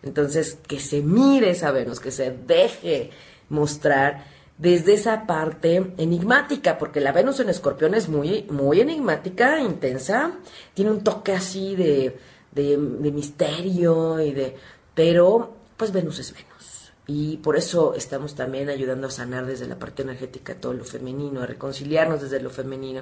[0.04, 3.12] Entonces, que se mire esa Venus, que se deje
[3.48, 4.26] mostrar
[4.62, 10.34] desde esa parte enigmática, porque la Venus en Escorpión es muy, muy enigmática, intensa,
[10.76, 12.16] tiene un toque así de,
[12.52, 14.56] de, misterio y de,
[14.94, 16.92] pero pues Venus es Venus.
[17.08, 21.42] Y por eso estamos también ayudando a sanar desde la parte energética todo lo femenino,
[21.42, 23.02] a reconciliarnos desde lo femenino.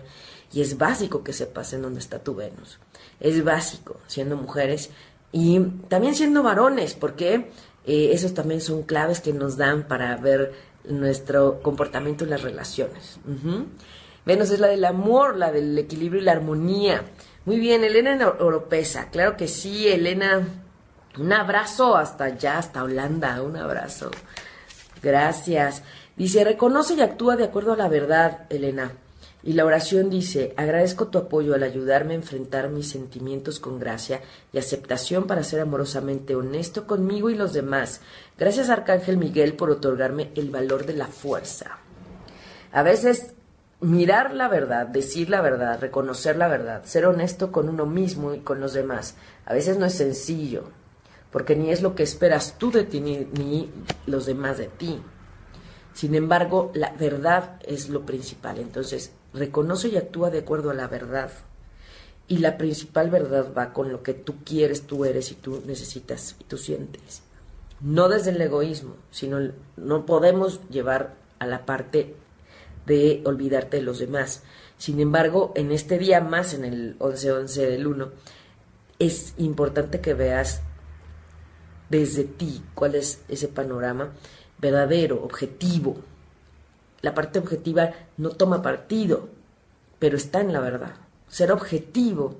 [0.53, 2.79] Y es básico que sepas en dónde está tu Venus.
[3.19, 4.91] Es básico, siendo mujeres
[5.33, 7.51] y también siendo varones, porque
[7.85, 13.19] eh, esos también son claves que nos dan para ver nuestro comportamiento en las relaciones.
[14.25, 17.03] Venus es la del amor, la del equilibrio y la armonía.
[17.45, 20.47] Muy bien, Elena Oropesa, claro que sí, Elena.
[21.17, 24.11] Un abrazo hasta allá, hasta Holanda, un abrazo.
[25.01, 25.83] Gracias.
[26.15, 28.91] Dice, reconoce y actúa de acuerdo a la verdad, Elena.
[29.41, 34.21] Y la oración dice, agradezco tu apoyo al ayudarme a enfrentar mis sentimientos con gracia
[34.51, 38.01] y aceptación para ser amorosamente honesto conmigo y los demás.
[38.37, 41.77] Gracias Arcángel Miguel por otorgarme el valor de la fuerza.
[42.73, 43.33] A veces
[43.81, 48.39] mirar la verdad, decir la verdad, reconocer la verdad, ser honesto con uno mismo y
[48.39, 50.65] con los demás, a veces no es sencillo,
[51.31, 53.71] porque ni es lo que esperas tú de ti ni,
[54.05, 55.01] los demás de ti.
[55.93, 58.59] Sin embargo, la verdad es lo principal.
[58.59, 61.31] Entonces, reconoce y actúa de acuerdo a la verdad.
[62.27, 66.35] Y la principal verdad va con lo que tú quieres, tú eres y tú necesitas
[66.39, 67.23] y tú sientes.
[67.81, 69.39] No desde el egoísmo, sino
[69.77, 72.15] no podemos llevar a la parte
[72.85, 74.43] de olvidarte de los demás.
[74.77, 78.09] Sin embargo, en este día más, en el 11-11 del 1,
[78.99, 80.61] es importante que veas
[81.89, 84.11] desde ti cuál es ese panorama
[84.59, 85.97] verdadero, objetivo.
[87.01, 89.29] La parte objetiva no toma partido,
[89.99, 90.95] pero está en la verdad.
[91.27, 92.35] Ser objetivo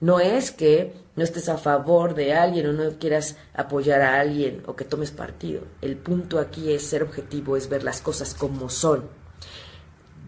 [0.00, 4.62] no es que no estés a favor de alguien o no quieras apoyar a alguien
[4.66, 5.62] o que tomes partido.
[5.82, 9.04] El punto aquí es ser objetivo, es ver las cosas como son.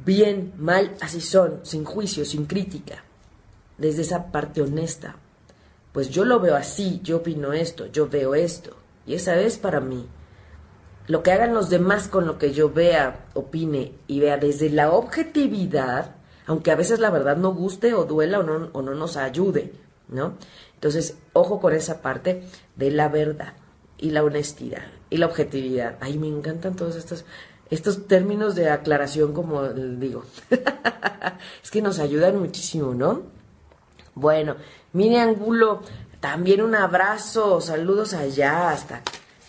[0.04, 3.04] Bien, mal, así son, sin juicio, sin crítica,
[3.78, 5.16] desde esa parte honesta.
[5.92, 9.80] Pues yo lo veo así, yo opino esto, yo veo esto, y esa es para
[9.80, 10.06] mí.
[11.08, 14.92] Lo que hagan los demás con lo que yo vea, opine y vea desde la
[14.92, 16.14] objetividad,
[16.46, 19.72] aunque a veces la verdad no guste o duela o no, o no nos ayude,
[20.08, 20.34] ¿no?
[20.74, 22.44] Entonces, ojo con esa parte
[22.76, 23.54] de la verdad
[23.98, 25.96] y la honestidad y la objetividad.
[26.00, 27.24] Ay, me encantan todos estos,
[27.70, 30.24] estos términos de aclaración, como digo.
[31.62, 33.22] es que nos ayudan muchísimo, ¿no?
[34.14, 34.56] Bueno,
[34.92, 35.82] Mini Angulo,
[36.20, 39.02] también un abrazo, saludos allá hasta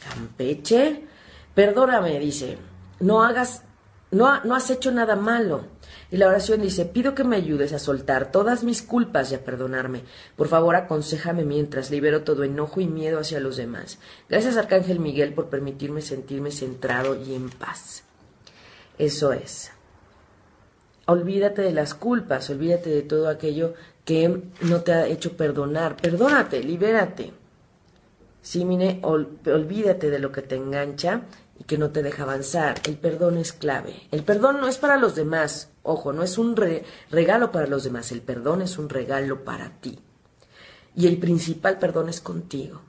[0.10, 1.13] Campeche.
[1.56, 2.58] Perdóname, dice,
[3.00, 3.64] no hagas,
[4.12, 5.66] no, no has hecho nada malo.
[6.10, 9.44] Y la oración dice, pido que me ayudes a soltar todas mis culpas y a
[9.44, 10.04] perdonarme.
[10.36, 14.00] Por favor, aconsejame mientras libero todo enojo y miedo hacia los demás.
[14.30, 18.04] Gracias, Arcángel Miguel, por permitirme sentirme centrado y en paz.
[18.98, 19.72] Eso es.
[21.06, 23.74] Olvídate de las culpas, olvídate de todo aquello
[24.06, 25.98] que no te ha hecho perdonar.
[25.98, 27.34] Perdónate, libérate.
[28.42, 31.22] Sí, olvídate de lo que te engancha
[31.68, 32.82] que no te deja avanzar.
[32.86, 34.08] El perdón es clave.
[34.12, 36.56] El perdón no es para los demás, ojo, no es un
[37.10, 40.00] regalo para los demás, el perdón es un regalo para ti.
[40.96, 42.82] Y el principal perdón es contigo.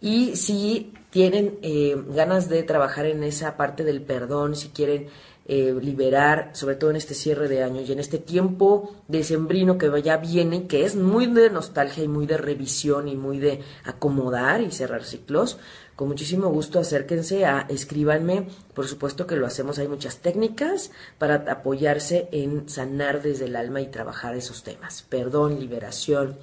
[0.00, 5.08] Y si tienen eh, ganas de trabajar en esa parte del perdón, si quieren
[5.46, 9.90] eh, liberar, sobre todo en este cierre de año y en este tiempo decembrino que
[10.00, 14.60] ya viene, que es muy de nostalgia y muy de revisión y muy de acomodar
[14.60, 15.58] y cerrar ciclos,
[16.00, 21.34] con muchísimo gusto acérquense a escríbanme, por supuesto que lo hacemos, hay muchas técnicas para
[21.52, 26.38] apoyarse en sanar desde el alma y trabajar esos temas, perdón, liberación,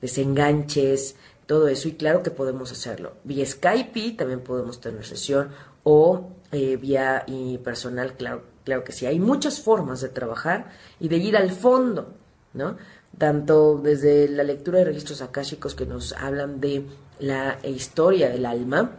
[0.00, 3.14] desenganches, todo eso y claro que podemos hacerlo.
[3.24, 5.48] Vía Skype también podemos tener sesión
[5.82, 7.26] o eh, vía
[7.64, 9.06] personal, claro, claro que sí.
[9.06, 12.14] Hay muchas formas de trabajar y de ir al fondo,
[12.54, 12.76] ¿no?
[13.18, 16.86] Tanto desde la lectura de registros akáshicos que nos hablan de
[17.22, 18.90] la historia del alma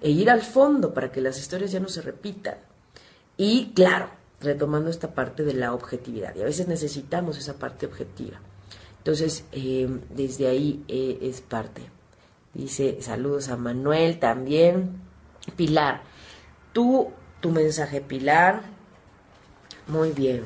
[0.00, 2.56] e ir al fondo para que las historias ya no se repitan.
[3.36, 4.08] Y claro,
[4.40, 6.34] retomando esta parte de la objetividad.
[6.34, 8.40] Y a veces necesitamos esa parte objetiva.
[8.98, 11.82] Entonces, eh, desde ahí eh, es parte.
[12.54, 15.00] Dice, saludos a Manuel también.
[15.56, 16.02] Pilar,
[16.72, 18.62] tú, tu mensaje, Pilar.
[19.88, 20.44] Muy bien.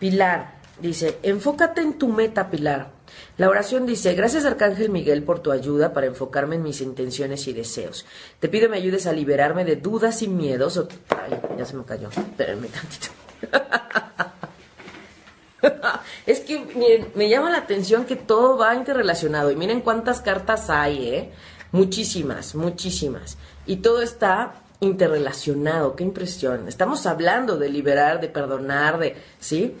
[0.00, 2.90] Pilar, dice, enfócate en tu meta, Pilar.
[3.36, 7.52] La oración dice, gracias Arcángel Miguel por tu ayuda para enfocarme en mis intenciones y
[7.52, 8.06] deseos.
[8.40, 10.82] Te pido me ayudes a liberarme de dudas y miedos.
[11.08, 12.08] Ay, ya se me cayó.
[12.08, 13.08] Espérenme tantito.
[16.26, 19.50] es que me llama la atención que todo va interrelacionado.
[19.50, 21.32] Y miren cuántas cartas hay, ¿eh?
[21.72, 23.36] Muchísimas, muchísimas.
[23.66, 25.96] Y todo está interrelacionado.
[25.96, 26.68] Qué impresión.
[26.68, 29.16] Estamos hablando de liberar, de perdonar, de...
[29.40, 29.76] ¿Sí?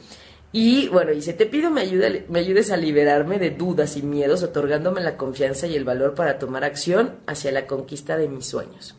[0.56, 1.84] Y bueno, dice, te pido me,
[2.28, 6.38] me ayudes a liberarme de dudas y miedos, otorgándome la confianza y el valor para
[6.38, 8.94] tomar acción hacia la conquista de mis sueños.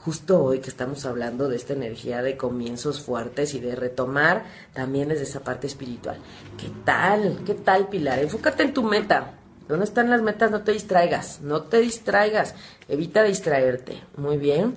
[0.00, 5.10] Justo hoy que estamos hablando de esta energía de comienzos fuertes y de retomar también
[5.10, 6.16] desde esa parte espiritual.
[6.58, 7.38] ¿Qué tal?
[7.46, 8.18] ¿Qué tal, Pilar?
[8.18, 9.34] Enfócate en tu meta.
[9.68, 10.50] ¿Dónde están las metas?
[10.50, 12.56] No te distraigas, no te distraigas,
[12.88, 14.02] evita distraerte.
[14.16, 14.74] Muy bien.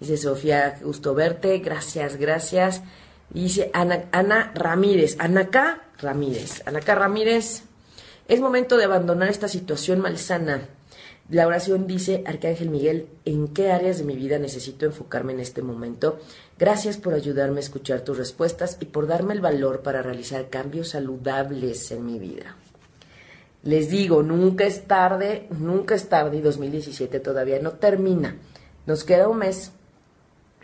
[0.00, 2.80] Dice Sofía, gusto verte, gracias, gracias.
[3.30, 7.64] Dice Ana, Ana Ramírez, Anaká Ramírez, Anaká Ramírez,
[8.28, 10.68] es momento de abandonar esta situación malsana.
[11.28, 15.60] La oración dice, Arcángel Miguel, ¿en qué áreas de mi vida necesito enfocarme en este
[15.60, 16.20] momento?
[16.56, 20.90] Gracias por ayudarme a escuchar tus respuestas y por darme el valor para realizar cambios
[20.90, 22.56] saludables en mi vida.
[23.64, 28.36] Les digo, nunca es tarde, nunca es tarde y 2017 todavía no termina.
[28.86, 29.72] Nos queda un mes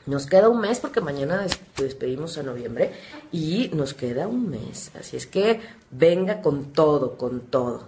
[0.06, 2.92] nos queda un mes porque mañana despedimos a noviembre
[3.30, 4.90] y nos queda un mes.
[4.98, 5.60] Así es que
[5.90, 7.84] venga con todo, con todo.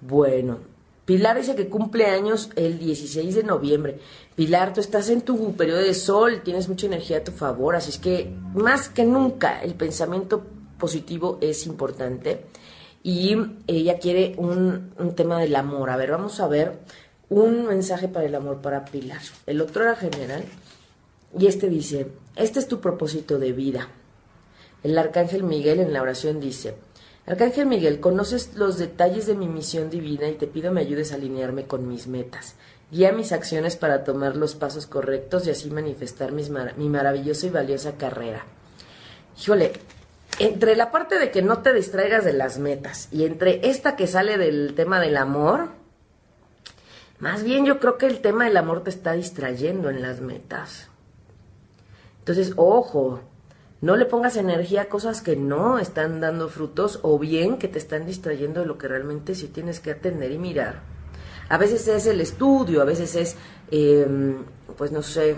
[0.00, 0.58] Bueno,
[1.04, 3.98] Pilar dice que cumple años el 16 de noviembre.
[4.34, 7.90] Pilar, tú estás en tu periodo de sol, tienes mucha energía a tu favor, así
[7.90, 10.44] es que más que nunca el pensamiento
[10.78, 12.46] positivo es importante.
[13.02, 13.36] Y
[13.66, 15.90] ella quiere un, un tema del amor.
[15.90, 16.78] A ver, vamos a ver
[17.28, 19.20] un mensaje para el amor para Pilar.
[19.46, 20.44] El otro era general.
[21.38, 23.88] Y este dice, este es tu propósito de vida.
[24.82, 26.74] El arcángel Miguel en la oración dice,
[27.26, 31.14] Arcángel Miguel, conoces los detalles de mi misión divina y te pido me ayudes a
[31.14, 32.54] alinearme con mis metas.
[32.90, 37.96] Guía mis acciones para tomar los pasos correctos y así manifestar mi maravillosa y valiosa
[37.96, 38.44] carrera.
[39.40, 39.72] híjole,
[40.38, 44.06] entre la parte de que no te distraigas de las metas y entre esta que
[44.06, 45.70] sale del tema del amor,
[47.20, 50.90] más bien yo creo que el tema del amor te está distrayendo en las metas.
[52.24, 53.20] Entonces, ojo,
[53.82, 57.78] no le pongas energía a cosas que no están dando frutos o bien que te
[57.78, 60.80] están distrayendo de lo que realmente sí tienes que atender y mirar.
[61.50, 63.36] A veces es el estudio, a veces es,
[63.70, 64.42] em,
[64.78, 65.36] pues no sé,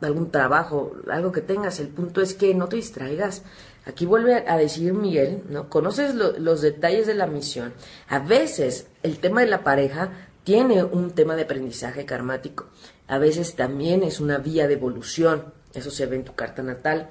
[0.00, 1.78] algún trabajo, algo que tengas.
[1.78, 3.44] El punto es que no te distraigas.
[3.84, 5.68] Aquí vuelve a decir Miguel, ¿no?
[5.70, 7.72] Conoces los detalles de la misión.
[8.08, 10.10] A veces el tema de la pareja
[10.42, 12.66] tiene un tema de aprendizaje karmático.
[13.08, 15.44] A veces también es una vía de evolución.
[15.74, 17.10] Eso se ve en tu carta natal.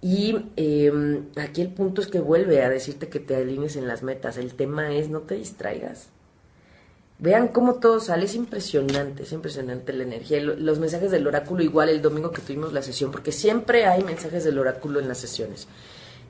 [0.00, 4.02] Y em, aquí el punto es que vuelve a decirte que te alinees en las
[4.02, 4.36] metas.
[4.36, 6.08] El tema es no te distraigas.
[7.18, 10.40] Vean cómo todo sale, es impresionante, es impresionante la energía.
[10.40, 14.44] Los mensajes del oráculo, igual el domingo que tuvimos la sesión, porque siempre hay mensajes
[14.44, 15.66] del oráculo en las sesiones.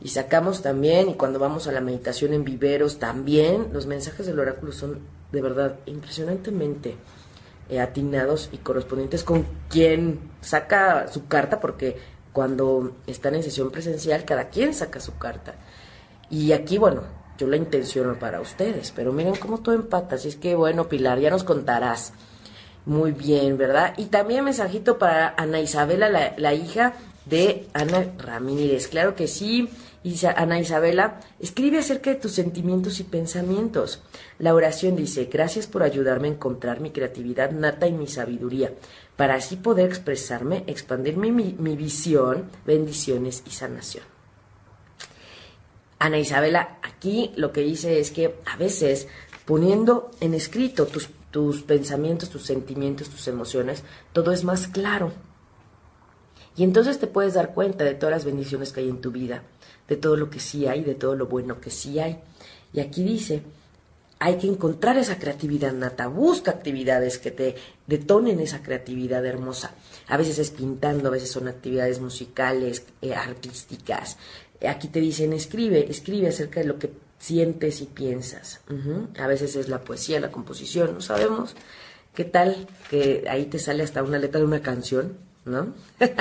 [0.01, 4.39] Y sacamos también, y cuando vamos a la meditación en viveros también, los mensajes del
[4.39, 5.01] oráculo son
[5.33, 6.95] de verdad impresionantemente
[7.69, 11.97] eh, atinados y correspondientes con quien saca su carta, porque
[12.33, 15.55] cuando están en sesión presencial, cada quien saca su carta.
[16.31, 17.03] Y aquí, bueno,
[17.39, 21.19] yo la intenciono para ustedes, pero miren cómo todo empata, así es que bueno, Pilar,
[21.19, 22.13] ya nos contarás.
[22.85, 23.95] Muy bien, ¿verdad?
[23.97, 26.95] Y también mensajito para Ana Isabela, la, hija
[27.25, 28.87] de Ana Ramírez.
[28.87, 29.69] Claro que sí.
[30.37, 34.03] Ana Isabela, escribe acerca de tus sentimientos y pensamientos.
[34.39, 38.73] La oración dice, gracias por ayudarme a encontrar mi creatividad nata y mi sabiduría,
[39.17, 44.05] para así poder expresarme, expandir mi, mi visión, bendiciones y sanación.
[45.99, 49.09] Ana Isabela, aquí lo que dice es que a veces
[49.45, 53.83] poniendo en escrito tus, tus pensamientos, tus sentimientos, tus emociones,
[54.13, 55.13] todo es más claro.
[56.57, 59.43] Y entonces te puedes dar cuenta de todas las bendiciones que hay en tu vida,
[59.89, 62.19] de todo lo que sí hay, de todo lo bueno que sí hay.
[62.73, 63.43] Y aquí dice,
[64.19, 67.57] hay que encontrar esa creatividad nata, busca actividades que te
[67.87, 69.73] detonen esa creatividad hermosa.
[70.09, 74.17] A veces es pintando, a veces son actividades musicales, eh, artísticas,
[74.67, 78.61] Aquí te dicen, escribe, escribe acerca de lo que sientes y piensas.
[79.19, 81.55] A veces es la poesía, la composición, no sabemos.
[82.15, 85.75] ¿Qué tal que ahí te sale hasta una letra de una canción, no?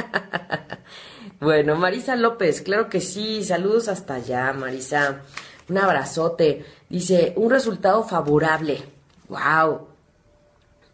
[1.39, 5.21] bueno, Marisa López, claro que sí, saludos hasta allá, Marisa.
[5.67, 6.65] Un abrazote.
[6.89, 8.83] Dice, un resultado favorable.
[9.27, 9.87] ¡Wow!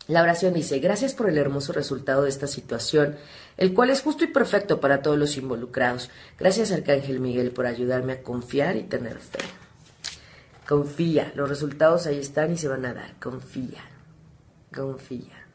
[0.08, 3.18] La oración dice, gracias por el hermoso resultado de esta situación
[3.58, 6.10] el cual es justo y perfecto para todos los involucrados.
[6.40, 9.40] Gracias Arcángel Miguel por ayudarme a confiar y tener fe.
[10.68, 13.14] Confía, los resultados ahí están y se van a dar.
[13.20, 13.84] Confía,
[14.74, 15.46] confía.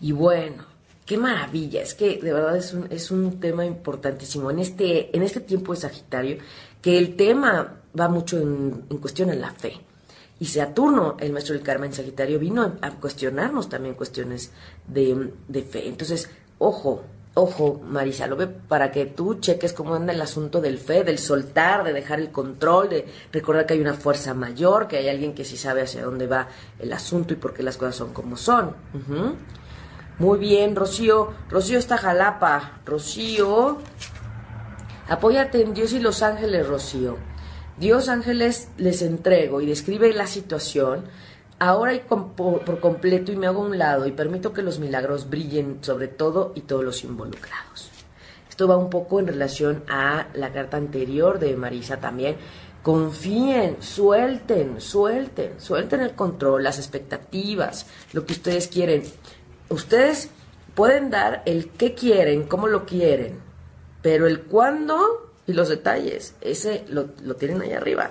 [0.00, 0.64] Y bueno,
[1.06, 5.22] qué maravilla, es que de verdad es un, es un tema importantísimo en este, en
[5.22, 6.38] este tiempo de Sagitario,
[6.82, 9.80] que el tema va mucho en, en cuestión en la fe.
[10.38, 14.50] Y Saturno, el maestro del karma en Sagitario, vino a, cuestionarnos también cuestiones
[14.86, 15.32] de,
[15.62, 15.88] fe.
[15.88, 16.28] Entonces,
[16.58, 21.04] ojo, ojo, Marisa, lo ve para que tú cheques cómo anda el asunto del fe,
[21.04, 25.08] del soltar, de dejar el control, de recordar que hay una fuerza mayor, que hay
[25.08, 26.48] alguien que sí sabe hacia dónde va
[26.78, 28.74] el asunto y por qué las cosas son como son.
[30.18, 31.34] Muy bien, Rocío.
[31.50, 32.80] Rocío está jalapa.
[32.86, 33.78] Rocío,
[35.08, 37.18] apóyate en Dios y los ángeles, Rocío.
[37.78, 41.04] Dios ángeles les entrego y describe la situación,
[41.58, 45.28] ahora y por, completo y me hago a un lado y permito que los milagros
[45.28, 47.90] brillen sobre todo y todos los involucrados.
[48.48, 52.36] Esto va un poco en relación a la carta anterior de Marisa también.
[52.82, 59.02] Confíen, suelten, suelten, suelten el control, las expectativas, lo que ustedes quieren.
[59.68, 60.30] Ustedes
[60.74, 63.40] pueden dar el qué quieren, cómo lo quieren,
[64.02, 68.10] pero el cuándo y los detalles, ese lo, lo tienen ahí arriba.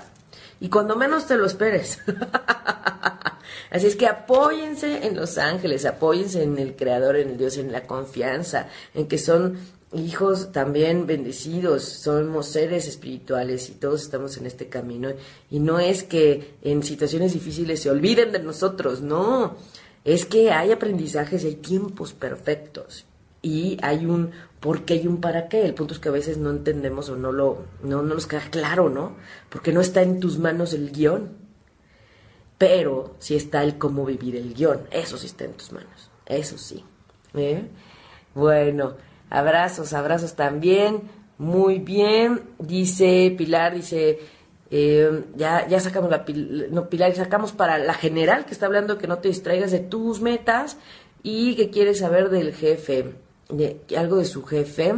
[0.60, 2.00] Y cuando menos te lo esperes.
[3.72, 7.72] Así es que apóyense en los ángeles, apóyense en el Creador, en el Dios, en
[7.72, 9.58] la confianza, en que son
[9.94, 15.10] hijos también bendecidos, somos seres espirituales y todos estamos en este camino.
[15.50, 19.58] Y no es que en situaciones difíciles se olviden de nosotros, no.
[20.06, 23.06] Es que hay aprendizajes y hay tiempos perfectos
[23.42, 25.66] y hay un por qué y un para qué.
[25.66, 28.90] El punto es que a veces no entendemos o no, lo, no, nos queda claro,
[28.90, 29.16] ¿no?
[29.50, 31.32] Porque no está en tus manos el guion.
[32.58, 34.88] Pero sí está el cómo vivir el guion.
[34.90, 36.10] Eso sí está en tus manos.
[36.26, 36.84] Eso sí.
[37.34, 37.68] ¿eh?
[38.34, 38.96] Bueno,
[39.30, 41.04] abrazos, abrazos también.
[41.38, 42.42] Muy bien.
[42.58, 44.20] Dice Pilar, dice,
[44.72, 46.26] eh, ya, ya sacamos la
[46.72, 50.22] no, Pilar, sacamos para la general que está hablando que no te distraigas de tus
[50.22, 50.78] metas
[51.24, 53.14] y que quieres saber del jefe.
[53.50, 54.96] de, algo de su jefe,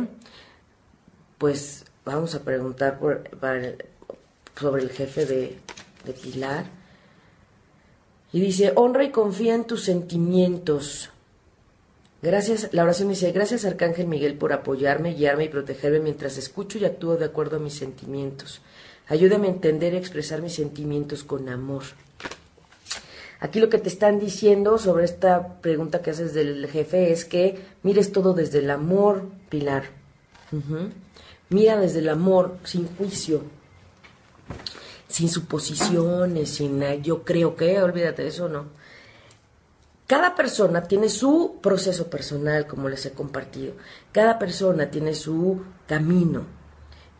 [1.37, 3.23] pues vamos a preguntar por,
[4.59, 5.57] sobre el jefe de,
[6.05, 6.65] de Pilar.
[8.31, 11.09] Y dice, honra y confía en tus sentimientos.
[12.21, 16.85] Gracias, la oración dice, gracias Arcángel Miguel por apoyarme, guiarme y protegerme mientras escucho y
[16.85, 18.61] actúo de acuerdo a mis sentimientos.
[19.09, 21.83] Ayúdame a entender y expresar mis sentimientos con amor.
[23.39, 27.63] Aquí lo que te están diciendo sobre esta pregunta que haces del jefe es que
[27.83, 29.83] mires todo desde el amor, Pilar.
[31.49, 33.43] Mira desde el amor, sin juicio,
[35.07, 38.65] sin suposiciones, sin yo creo que, olvídate de eso, no.
[40.07, 43.73] Cada persona tiene su proceso personal, como les he compartido.
[44.11, 46.45] Cada persona tiene su camino.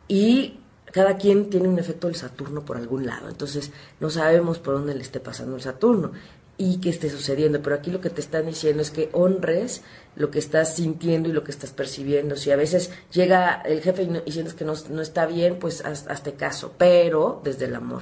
[0.07, 0.56] Y
[0.97, 4.95] cada quien tiene un efecto del Saturno por algún lado, entonces no sabemos por dónde
[4.95, 6.11] le esté pasando el Saturno
[6.57, 9.83] y qué esté sucediendo, pero aquí lo que te están diciendo es que honres
[10.15, 12.35] lo que estás sintiendo y lo que estás percibiendo.
[12.35, 16.73] Si a veces llega el jefe y, sientes que no, está bien, pues hazte caso,
[16.79, 18.01] pero desde el amor,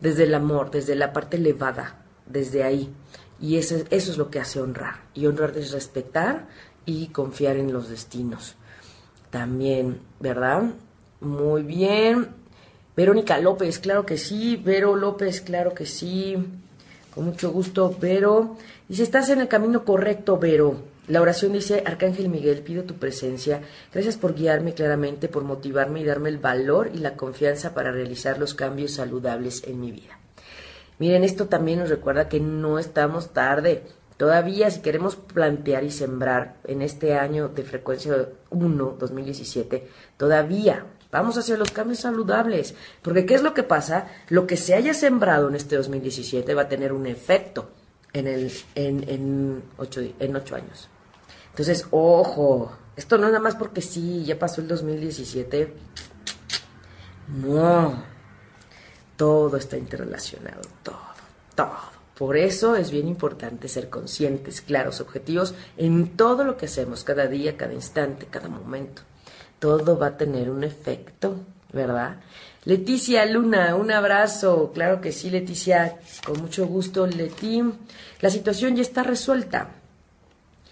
[0.00, 2.94] desde el amor, desde la parte elevada, desde ahí.
[3.40, 5.08] Y eso, eso es lo que hace honrar.
[5.14, 6.46] Y honrar es respetar
[6.86, 8.54] y confiar en los destinos.
[9.30, 10.74] También, ¿verdad?
[11.24, 12.28] Muy bien.
[12.96, 14.60] Verónica López, claro que sí.
[14.62, 16.36] Vero López, claro que sí.
[17.14, 18.56] Con mucho gusto, Vero.
[18.88, 20.82] Dice, estás en el camino correcto, Vero.
[21.08, 23.62] La oración dice, Arcángel Miguel, pido tu presencia.
[23.92, 28.38] Gracias por guiarme claramente, por motivarme y darme el valor y la confianza para realizar
[28.38, 30.18] los cambios saludables en mi vida.
[30.98, 33.82] Miren, esto también nos recuerda que no estamos tarde.
[34.16, 41.36] Todavía si queremos plantear y sembrar en este año de frecuencia 1, 2017, todavía Vamos
[41.36, 42.74] a hacer los cambios saludables.
[43.00, 44.08] Porque ¿qué es lo que pasa?
[44.30, 47.70] Lo que se haya sembrado en este 2017 va a tener un efecto
[48.12, 50.88] en, el, en, en, ocho, en ocho años.
[51.50, 55.72] Entonces, ojo, esto no es nada más porque sí, ya pasó el 2017.
[57.28, 58.02] No,
[59.16, 60.98] todo está interrelacionado, todo,
[61.54, 61.78] todo.
[62.18, 67.28] Por eso es bien importante ser conscientes, claros, objetivos en todo lo que hacemos, cada
[67.28, 69.02] día, cada instante, cada momento
[69.64, 71.36] todo va a tener un efecto,
[71.72, 72.16] ¿verdad?
[72.66, 74.72] Leticia Luna, un abrazo.
[74.74, 75.96] Claro que sí, Leticia,
[76.26, 77.62] con mucho gusto, Leti.
[78.20, 79.70] La situación ya está resuelta.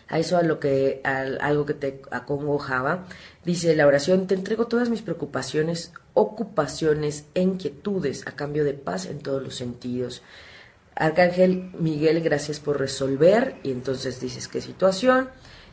[0.09, 3.07] A eso a lo que a algo que te acongojaba,
[3.47, 9.07] dice la oración, te entrego todas mis preocupaciones, ocupaciones e inquietudes a cambio de paz
[9.07, 10.21] en todos los sentidos.
[10.95, 15.31] Arcángel Miguel, gracias por resolver y entonces dices qué situación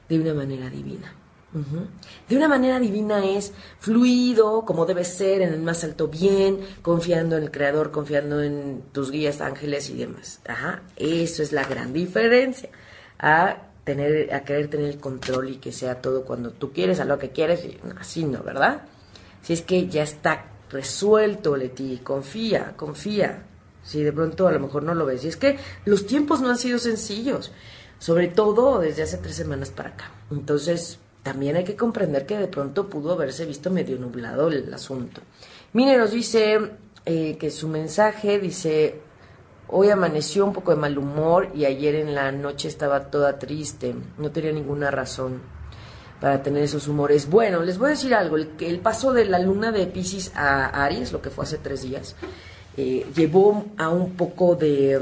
[0.07, 1.18] de una manera divina.
[1.51, 7.37] De una manera divina es fluido, como debe ser, en el más alto bien, confiando
[7.37, 10.41] en el Creador, confiando en tus guías, ángeles y demás.
[10.47, 12.69] Ajá, eso es la gran diferencia.
[13.17, 17.05] A tener, a querer tener el control y que sea todo cuando tú quieres, a
[17.05, 17.65] lo que quieres,
[17.99, 18.83] así no, ¿verdad?
[19.41, 23.43] Si es que ya está resuelto, Leti, confía, confía.
[23.83, 25.23] Si de pronto a lo mejor no lo ves.
[25.23, 27.51] Y es que los tiempos no han sido sencillos,
[27.97, 30.11] sobre todo desde hace tres semanas para acá.
[30.29, 35.21] Entonces, también hay que comprender que de pronto pudo haberse visto medio nublado el asunto.
[35.73, 36.59] Mire, nos dice
[37.05, 39.01] eh, que su mensaje dice,
[39.67, 43.93] hoy amaneció un poco de mal humor y ayer en la noche estaba toda triste,
[44.17, 45.41] no tenía ninguna razón
[46.19, 47.29] para tener esos humores.
[47.29, 50.85] Bueno, les voy a decir algo, el, el paso de la luna de Pisces a
[50.85, 52.15] Aries, lo que fue hace tres días,
[52.77, 54.99] eh, llevó a un poco de,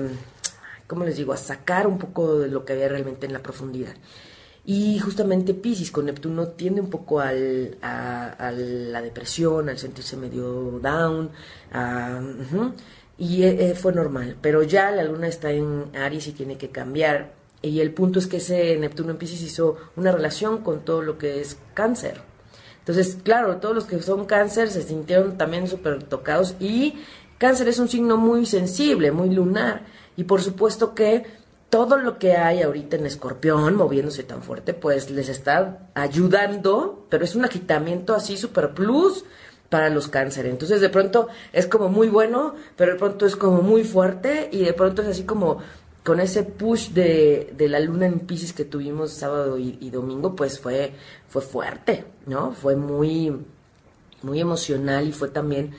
[0.88, 3.94] ¿cómo les digo?, a sacar un poco de lo que había realmente en la profundidad.
[4.70, 10.82] Y justamente Pisces con Neptuno tiende un poco al, a, la depresión, al sentirse medio
[10.82, 11.32] down,
[13.18, 14.36] y eh, eh, fue normal.
[14.42, 17.32] Pero ya la luna está en Aries y tiene que cambiar.
[17.62, 21.18] Y el punto es que ese Neptuno en Pisces hizo una relación con todo lo
[21.18, 22.20] que es cáncer.
[22.80, 26.96] Entonces, claro, todos los que son cáncer se sintieron también súper tocados y
[27.38, 29.86] cáncer es un signo muy sensible, muy lunar.
[30.18, 31.24] Y por supuesto que
[31.70, 37.26] todo lo que hay ahorita en escorpión moviéndose tan fuerte, pues les está ayudando, pero
[37.26, 39.26] es un agitamiento así super plus
[39.70, 40.52] para los cánceres.
[40.52, 44.64] Entonces de pronto es como muy bueno, pero de pronto es como muy fuerte y
[44.64, 45.58] de pronto es así como
[46.04, 50.38] con ese push de, de la luna en Pisces que tuvimos sábado y, y, domingo,
[50.38, 50.94] pues fue,
[51.28, 52.54] fue fuerte, ¿no?
[52.54, 53.36] Fue muy,
[54.22, 55.74] muy emocional y fue también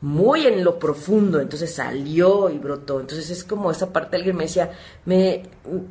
[0.00, 3.00] muy en lo profundo, entonces salió y brotó.
[3.00, 4.70] Entonces es como esa parte, alguien me decía,
[5.04, 5.42] me,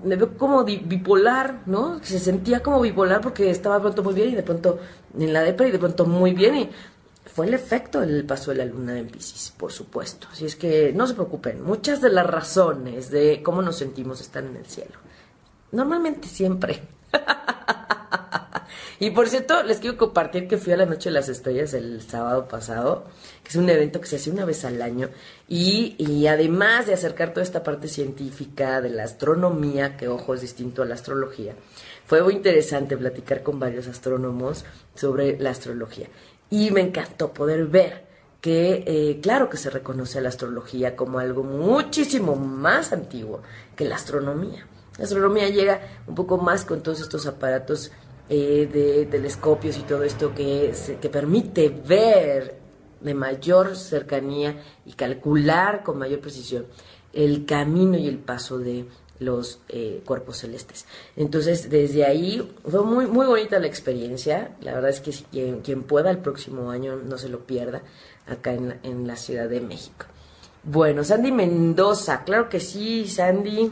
[0.03, 1.99] me veo como bipolar, ¿no?
[2.03, 4.79] Se sentía como bipolar porque estaba pronto muy bien y de pronto
[5.17, 6.69] en la depre y de pronto muy bien y
[7.25, 10.27] fue el efecto del paso de la luna en Pisces, por supuesto.
[10.31, 14.47] Así es que no se preocupen, muchas de las razones de cómo nos sentimos están
[14.47, 14.99] en el cielo.
[15.71, 16.81] Normalmente siempre.
[18.99, 22.01] Y por cierto, les quiero compartir que fui a la Noche de las Estrellas el
[22.01, 23.05] sábado pasado,
[23.43, 25.09] que es un evento que se hace una vez al año.
[25.47, 30.81] Y, además de acercar toda esta parte científica de la astronomía, que ojo es distinto
[30.81, 31.53] a la astrología,
[32.05, 36.07] fue muy interesante platicar con varios astrónomos sobre la astrología.
[36.49, 38.05] Y me encantó poder ver
[38.41, 43.41] que eh, claro que se reconoce a la astrología como algo muchísimo más antiguo
[43.75, 44.67] que la astronomía.
[44.97, 47.91] La astronomía llega un poco más con todos estos aparatos
[48.29, 52.57] eh, de telescopios y todo esto que, que permite ver
[52.99, 56.65] de mayor cercanía y calcular con mayor precisión
[57.13, 58.85] el camino y el paso de
[59.19, 60.85] los eh, cuerpos celestes.
[61.15, 64.55] Entonces, desde ahí fue muy, muy bonita la experiencia.
[64.61, 67.81] La verdad es que quien, quien pueda el próximo año no se lo pierda
[68.27, 70.05] acá en, en la Ciudad de México.
[70.63, 73.71] Bueno, Sandy Mendoza, claro que sí, Sandy.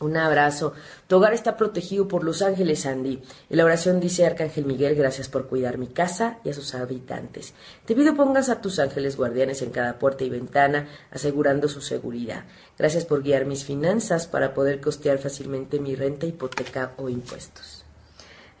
[0.00, 0.74] Un abrazo.
[1.08, 3.20] Tu hogar está protegido por los ángeles, Sandy.
[3.50, 7.52] En la oración dice Arcángel Miguel, gracias por cuidar mi casa y a sus habitantes.
[7.84, 12.44] Te pido pongas a tus ángeles guardianes en cada puerta y ventana, asegurando su seguridad.
[12.78, 17.84] Gracias por guiar mis finanzas para poder costear fácilmente mi renta, hipoteca o impuestos.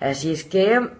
[0.00, 0.90] Así es que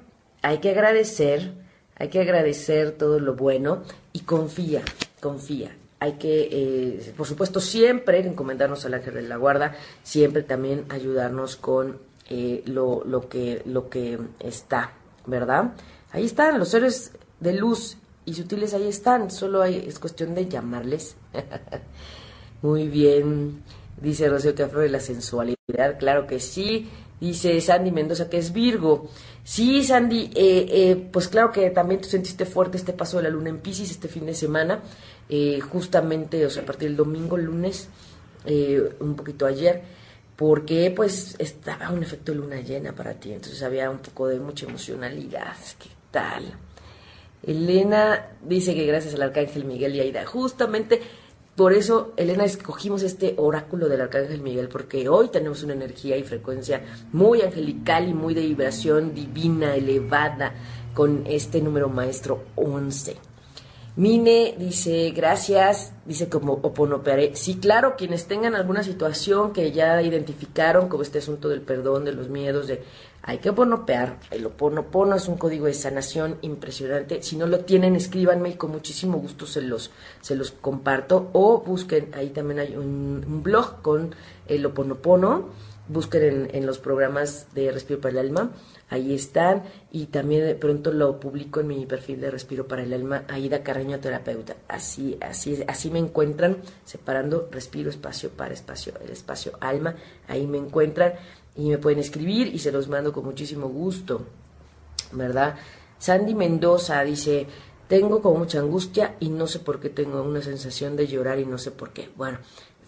[0.43, 1.53] hay que agradecer,
[1.97, 3.83] hay que agradecer todo lo bueno
[4.13, 4.83] y confía,
[5.21, 10.85] confía hay que, eh, por supuesto, siempre encomendarnos al ángel de la guarda, siempre también
[10.89, 11.99] ayudarnos con
[12.31, 14.93] eh, lo, lo, que, lo que está,
[15.27, 15.73] ¿verdad?
[16.13, 20.49] Ahí están los seres de luz y sutiles, ahí están, solo hay, es cuestión de
[20.49, 21.17] llamarles.
[22.63, 23.63] Muy bien,
[24.01, 26.89] dice Rocío Cafro de la sensualidad, claro que sí.
[27.21, 29.09] Dice Sandy Mendoza que es Virgo.
[29.43, 33.31] Sí, Sandy, eh, eh, pues claro que también tú sentiste fuerte este paso de la
[33.31, 34.83] luna en Pisces este fin de semana,
[35.29, 37.89] eh, justamente, o sea, a partir del domingo, lunes,
[39.01, 39.83] un poquito ayer,
[40.35, 44.65] porque pues estaba un efecto luna llena para ti, entonces había un poco de mucha
[44.67, 45.57] emocionalidad.
[45.79, 46.55] ¿Qué tal?
[47.43, 51.03] Elena dice que gracias al arcángel Miguel y Aida, justamente
[51.59, 56.23] por eso, Elena, escogimos este oráculo del Arcángel Miguel, porque hoy tenemos una energía y
[56.23, 60.55] frecuencia muy angelical y muy de vibración divina, elevada,
[60.95, 63.17] con este número maestro 11.
[63.99, 67.35] Mine dice, gracias, dice como oponopearé.
[67.35, 72.13] Sí, claro, quienes tengan alguna situación que ya identificaron, como este asunto del perdón, de
[72.13, 72.85] los miedos, de
[73.23, 74.21] hay que oponopear.
[74.31, 77.25] El oponopono es un código de sanación impresionante.
[77.25, 79.91] Si no lo tienen, escríbanme y con muchísimo gusto se los,
[80.21, 81.31] se los comparto.
[81.33, 84.15] O busquen, ahí también hay un, blog con
[84.47, 85.49] el oponopono.
[85.89, 88.53] Busquen en, en los programas de Respiro para el Alma
[88.91, 92.93] ahí están y también de pronto lo publico en mi perfil de Respiro para el
[92.93, 94.57] Alma, Aida Carreño Terapeuta.
[94.69, 99.95] Así, así, así me encuentran, separando respiro, espacio para espacio, el espacio alma,
[100.27, 101.15] ahí me encuentran
[101.57, 104.23] y me pueden escribir y se los mando con muchísimo gusto,
[105.13, 105.57] ¿verdad?
[105.99, 107.47] Sandy Mendoza dice,
[107.89, 111.47] tengo como mucha angustia y no sé por qué tengo una sensación de llorar y
[111.47, 112.11] no sé por qué.
[112.17, 112.39] Bueno,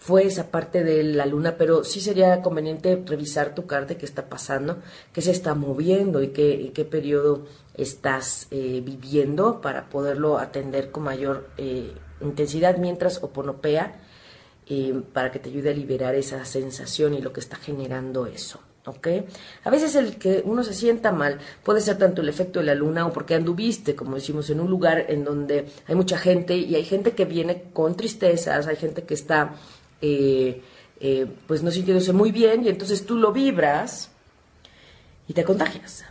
[0.01, 4.29] fue esa parte de la luna, pero sí sería conveniente revisar tu carta, qué está
[4.29, 4.79] pasando,
[5.13, 7.45] qué se está moviendo y qué, qué periodo
[7.75, 14.01] estás eh, viviendo para poderlo atender con mayor eh, intensidad mientras oponopea,
[14.65, 18.59] eh, para que te ayude a liberar esa sensación y lo que está generando eso.
[18.87, 19.07] ¿ok?
[19.65, 22.73] A veces el que uno se sienta mal puede ser tanto el efecto de la
[22.73, 26.73] luna o porque anduviste, como decimos, en un lugar en donde hay mucha gente y
[26.73, 29.53] hay gente que viene con tristezas, hay gente que está
[30.01, 30.61] eh,
[30.99, 34.11] eh, pues no sintiéndose muy bien y entonces tú lo vibras
[35.27, 36.03] y te contagias.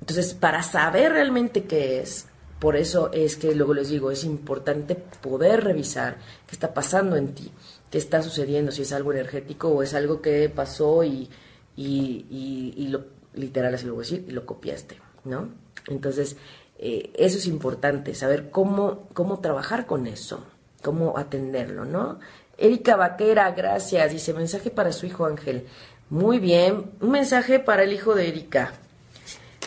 [0.00, 2.26] Entonces, para saber realmente qué es,
[2.58, 7.34] por eso es que luego les digo, es importante poder revisar qué está pasando en
[7.34, 7.50] ti,
[7.90, 11.28] qué está sucediendo, si es algo energético o es algo que pasó y,
[11.76, 15.50] y, lo, literal así lo voy a decir, y lo copiaste, ¿no?
[15.86, 16.36] Entonces,
[16.78, 20.44] eh, eso es importante, saber cómo, cómo trabajar con eso,
[20.82, 22.18] cómo atenderlo, ¿no?
[22.58, 24.12] Erika Vaquera, gracias.
[24.12, 25.64] Dice, mensaje para su hijo Ángel.
[26.10, 28.72] Muy bien, un mensaje para el hijo de Erika.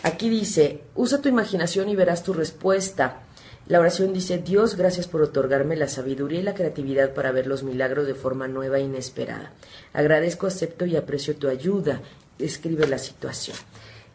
[0.04, 3.22] Aquí dice, usa tu imaginación y verás tu respuesta.
[3.68, 7.64] La oración dice, Dios, gracias por otorgarme la sabiduría y la creatividad para ver los
[7.64, 9.54] milagros de forma nueva e inesperada.
[9.94, 12.02] Agradezco, acepto y aprecio tu ayuda.
[12.40, 13.56] Escribe la situación.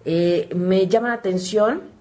[0.05, 1.97] Eh, me llama la atención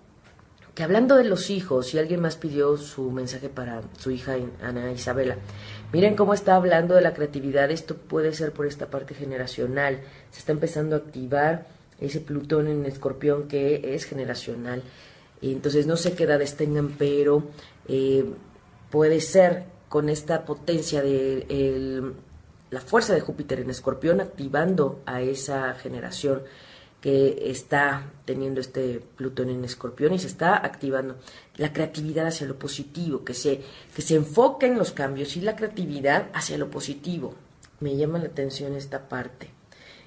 [0.75, 4.91] que hablando de los hijos, y alguien más pidió su mensaje para su hija Ana
[4.91, 5.37] Isabela,
[5.93, 7.71] Miren cómo está hablando de la creatividad.
[7.71, 10.01] Esto puede ser por esta parte generacional.
[10.31, 11.67] Se está empezando a activar
[11.99, 14.83] ese Plutón en Escorpión que es generacional.
[15.41, 17.43] Entonces no sé qué edades tengan, pero
[17.87, 18.25] eh,
[18.89, 22.13] puede ser con esta potencia de
[22.69, 26.41] la fuerza de Júpiter en Escorpión activando a esa generación
[27.05, 31.17] que está teniendo este Plutón en Escorpión y se está activando
[31.55, 33.61] la creatividad hacia lo positivo, que se,
[33.95, 37.35] que se enfoque en los cambios y la creatividad hacia lo positivo.
[37.79, 39.51] Me llama la atención esta parte.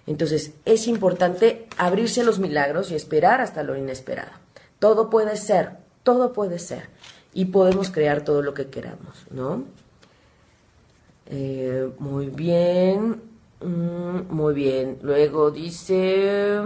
[0.08, 4.32] Entonces, es importante abrirse a los milagros y esperar hasta lo inesperado.
[4.80, 6.88] Todo puede ser, todo puede ser.
[7.32, 9.62] Y podemos crear todo lo que queramos, ¿no?
[11.26, 13.22] Eh, muy bien.
[13.60, 14.98] Mm, muy bien.
[15.02, 16.62] Luego dice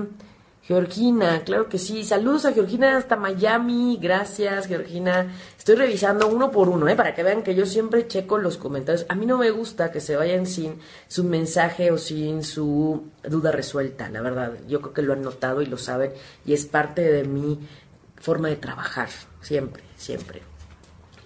[0.63, 2.05] Georgina, claro que sí.
[2.05, 3.99] Saludos a Georgina hasta Miami.
[4.01, 5.35] Gracias, Georgina.
[5.59, 6.95] Estoy revisando uno por uno, ¿eh?
[6.97, 9.07] para que vean que yo siempre checo los comentarios.
[9.09, 10.79] A mí no me gusta que se vayan sin
[11.09, 14.53] su mensaje o sin su duda resuelta, la verdad.
[14.69, 16.13] Yo creo que lo han notado y lo saben
[16.45, 17.59] y es parte de mi
[18.21, 19.09] forma de trabajar,
[19.41, 20.43] siempre, siempre.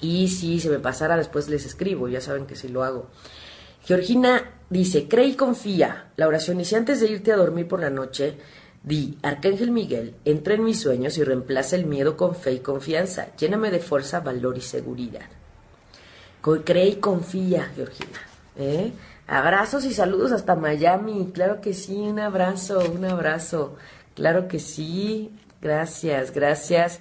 [0.01, 3.09] Y si se me pasara, después les escribo, ya saben que sí lo hago.
[3.85, 6.11] Georgina dice, cree y confía.
[6.17, 8.39] La oración dice, antes de irte a dormir por la noche,
[8.83, 13.29] di, Arcángel Miguel, entra en mis sueños y reemplaza el miedo con fe y confianza.
[13.37, 15.27] Lléname de fuerza, valor y seguridad.
[16.64, 18.21] Cree y confía, Georgina.
[18.57, 18.93] ¿eh?
[19.27, 21.31] Abrazos y saludos hasta Miami.
[21.35, 23.75] Claro que sí, un abrazo, un abrazo.
[24.14, 25.33] Claro que sí.
[25.61, 27.01] Gracias, gracias,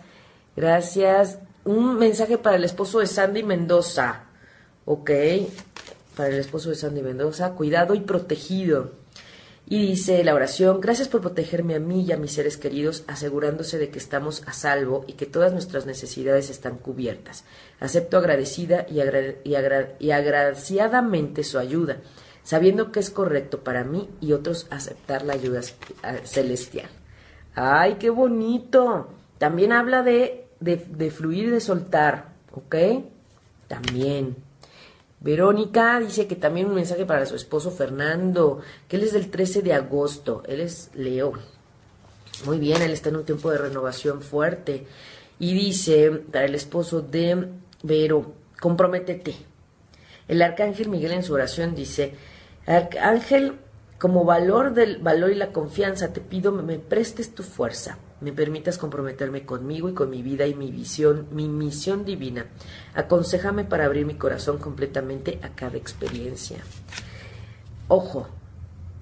[0.55, 1.37] gracias.
[1.63, 4.23] Un mensaje para el esposo de Sandy Mendoza.
[4.85, 5.11] Ok,
[6.15, 8.91] para el esposo de Sandy Mendoza, cuidado y protegido.
[9.67, 13.79] Y dice la oración, gracias por protegerme a mí y a mis seres queridos, asegurándose
[13.79, 17.45] de que estamos a salvo y que todas nuestras necesidades están cubiertas.
[17.79, 18.99] Acepto agradecida y,
[19.99, 21.97] y agraciadamente su ayuda,
[22.43, 25.61] sabiendo que es correcto para mí y otros aceptar la ayuda
[26.25, 26.89] celestial.
[27.55, 29.09] ¡Ay, qué bonito!
[29.39, 32.75] También habla de, de, de fluir de soltar, ¿ok?
[33.67, 34.44] También.
[35.25, 39.63] Verónica dice que también un mensaje para su esposo Fernando, que él es del 13
[39.63, 41.33] de agosto, él es Leo.
[42.45, 44.85] Muy bien, él está en un tiempo de renovación fuerte.
[45.39, 47.47] Y dice para el esposo de
[47.81, 49.35] Vero, comprométete.
[50.27, 52.13] El arcángel Miguel en su oración dice,
[52.67, 53.53] Arcángel,
[53.97, 58.77] como valor del valor y la confianza, te pido me prestes tu fuerza me permitas
[58.77, 62.45] comprometerme conmigo y con mi vida y mi visión, mi misión divina.
[62.93, 66.57] Aconsejame para abrir mi corazón completamente a cada experiencia.
[67.87, 68.27] Ojo,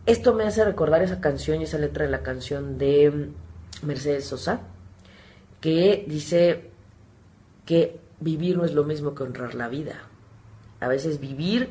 [0.05, 3.29] esto me hace recordar esa canción y esa letra de la canción de
[3.83, 4.61] Mercedes Sosa,
[5.61, 6.71] que dice
[7.65, 10.01] que vivir no es lo mismo que honrar la vida.
[10.79, 11.69] A veces vivir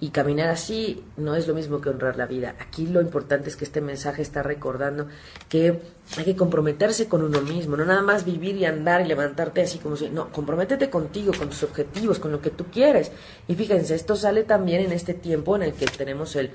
[0.00, 2.54] y caminar así no es lo mismo que honrar la vida.
[2.60, 5.08] Aquí lo importante es que este mensaje está recordando
[5.48, 5.80] que
[6.16, 9.78] hay que comprometerse con uno mismo, no nada más vivir y andar y levantarte así
[9.78, 13.10] como si, no, comprométete contigo, con tus objetivos, con lo que tú quieres.
[13.48, 16.52] Y fíjense, esto sale también en este tiempo en el que tenemos el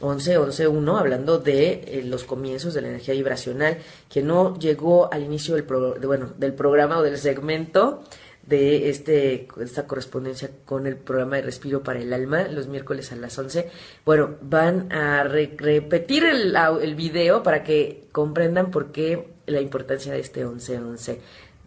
[0.00, 3.78] 11-11-1, hablando de eh, los comienzos de la energía vibracional,
[4.10, 8.02] que no llegó al inicio del, bueno, del programa o del segmento,
[8.46, 13.16] de este, esta correspondencia con el programa de Respiro para el Alma, los miércoles a
[13.16, 13.70] las 11.
[14.04, 20.46] Bueno, van a repetir el, video para que comprendan por qué la importancia de este
[20.46, 21.18] 11-11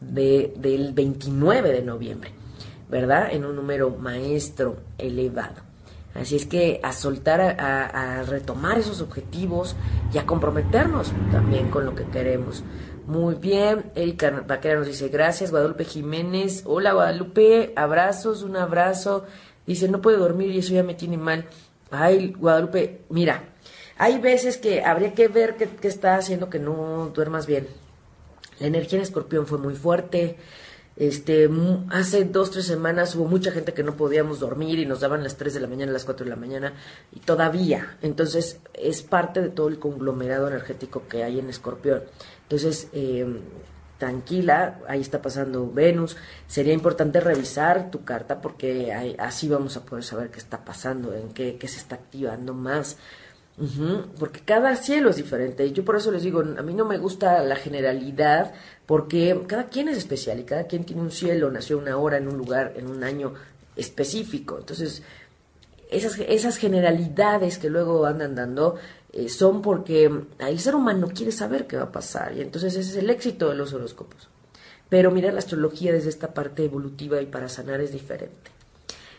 [0.01, 2.31] de, del 29 de noviembre,
[2.89, 3.29] ¿verdad?
[3.31, 5.67] En un número maestro elevado.
[6.13, 9.75] Así es que a soltar, a, a retomar esos objetivos
[10.11, 12.63] y a comprometernos también con lo que queremos.
[13.07, 19.23] Muy bien, Erika Vaquera nos dice gracias, Guadalupe Jiménez, hola Guadalupe, abrazos, un abrazo,
[19.65, 21.45] dice no puede dormir y eso ya me tiene mal.
[21.89, 23.45] Ay, Guadalupe, mira,
[23.97, 27.69] hay veces que habría que ver qué, qué está haciendo que no duermas bien.
[28.59, 30.35] La energía en escorpión fue muy fuerte,
[30.97, 31.47] este,
[31.91, 35.37] hace dos, tres semanas hubo mucha gente que no podíamos dormir y nos daban las
[35.37, 36.73] 3 de la mañana, las 4 de la mañana,
[37.13, 37.97] y todavía.
[38.01, 42.01] Entonces, es parte de todo el conglomerado energético que hay en Escorpión.
[42.47, 43.41] Entonces, em,
[43.97, 46.15] tranquila, ahí está pasando Venus.
[46.47, 51.33] Sería importante revisar tu carta porque así vamos a poder saber qué está pasando, en
[51.33, 52.97] qué, qué se está activando más.
[54.19, 55.71] porque cada cielo es diferente.
[55.71, 58.53] Yo por eso les digo, a mí no me gusta la generalidad,
[58.85, 62.27] porque cada quien es especial y cada quien tiene un cielo, nació una hora en
[62.27, 63.33] un lugar, en un año
[63.75, 64.59] específico.
[64.59, 65.01] Entonces,
[65.89, 68.75] esas, esas generalidades que luego andan dando
[69.17, 72.91] eh, son porque el ser humano quiere saber qué va a pasar y entonces ese
[72.91, 74.29] es el éxito de los horóscopos.
[74.89, 78.51] Pero mirar la astrología desde esta parte evolutiva y para sanar es diferente.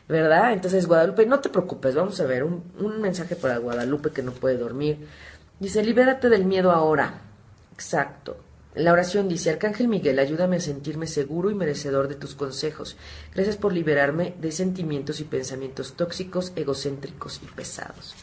[0.08, 0.52] ¿Verdad?
[0.52, 4.30] Entonces, Guadalupe, no te preocupes, vamos a ver un, un mensaje para Guadalupe que no
[4.30, 5.04] puede dormir.
[5.58, 7.20] Dice, libérate del miedo ahora.
[7.74, 8.36] Exacto.
[8.76, 12.96] La oración dice, Arcángel Miguel, ayúdame a sentirme seguro y merecedor de tus consejos.
[13.34, 18.14] Gracias por liberarme de sentimientos y pensamientos tóxicos, egocéntricos y pesados.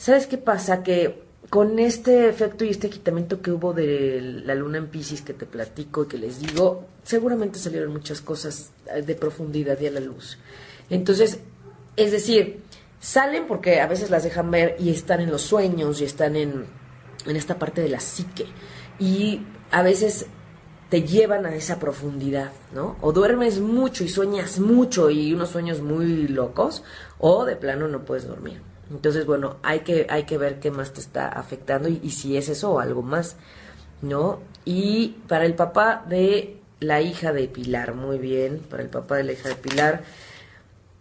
[0.00, 0.82] ¿Sabes qué pasa?
[0.82, 5.34] Que con este efecto y este quitamiento que hubo de la luna en Pisces que
[5.34, 9.90] te platico y que les digo, seguramente salieron muchas cosas eh, de profundidad y a
[9.90, 10.38] la luz.
[10.88, 11.40] Entonces,
[11.96, 12.62] es decir,
[12.98, 16.64] salen porque a veces las dejan ver y están en los sueños y están en,
[17.26, 18.46] en esta parte de la psique.
[18.98, 20.24] Y a veces
[20.88, 22.96] te llevan a esa profundidad, ¿no?
[23.02, 26.84] O duermes mucho y sueñas mucho y unos sueños muy locos,
[27.18, 28.69] o de plano no puedes dormir.
[28.90, 32.36] Entonces, bueno, hay que, hay que ver qué más te está afectando y, y si
[32.36, 33.36] es eso o algo más,
[34.02, 34.40] ¿no?
[34.64, 39.24] Y para el papá de la hija de Pilar, muy bien, para el papá de
[39.24, 40.02] la hija de Pilar,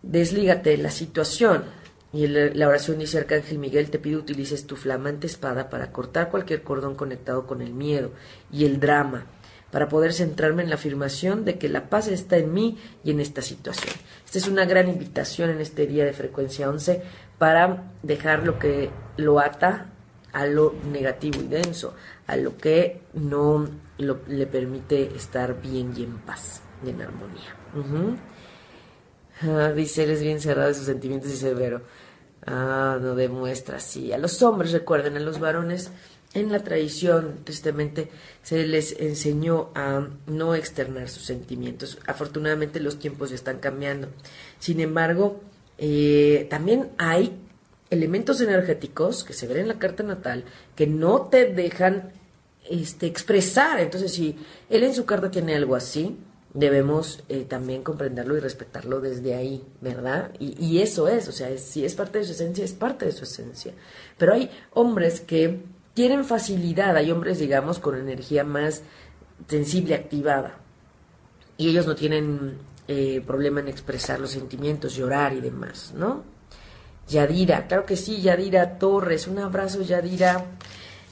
[0.02, 1.64] deslígate la situación.
[2.12, 6.64] Y la oración dice, Arcángel Miguel, te pido utilices tu flamante espada para cortar cualquier
[6.64, 8.12] cordón conectado con el miedo
[8.52, 9.26] y el drama,
[9.72, 13.20] para poder centrarme en la afirmación de que la paz está en mí y en
[13.20, 13.94] esta situación.
[14.26, 17.02] Esta es una gran invitación en este día de frecuencia 11
[17.38, 19.88] para dejar lo que lo ata
[20.34, 21.96] a lo negativo y denso,
[22.28, 23.68] a lo que no
[23.98, 27.56] le permite estar bien y en paz y en armonía.
[29.42, 31.82] Ah, dice, él es bien cerrado de sus sentimientos y severo.
[32.46, 34.12] Ah, no demuestra así.
[34.12, 35.92] A los hombres, recuerden, a los varones,
[36.34, 38.10] en la tradición, tristemente,
[38.44, 41.98] se les enseñó a no externar sus sentimientos.
[42.06, 44.10] Afortunadamente los tiempos ya están cambiando.
[44.60, 45.42] Sin embargo,
[45.78, 47.36] eh, también hay
[47.90, 50.44] elementos energéticos que se ven en la carta natal
[50.76, 52.12] que no te dejan
[52.70, 53.80] este, expresar.
[53.80, 54.38] Entonces, si
[54.70, 56.18] él en su carta tiene algo así,
[56.54, 60.32] debemos eh, también comprenderlo y respetarlo desde ahí, ¿verdad?
[60.40, 63.24] Y, eso es, o sea, si es parte de su esencia, es parte de su
[63.24, 63.74] esencia.
[64.18, 65.60] Pero hay hombres que
[66.00, 68.84] tienen facilidad, hay hombres, digamos, con energía más
[69.50, 70.58] sensible, activada,
[71.58, 76.24] y ellos no tienen eh, problema en expresar los sentimientos, llorar y demás, ¿no?
[77.10, 80.45] Yadira, claro que sí, Yadira Torres, un abrazo, Yadira.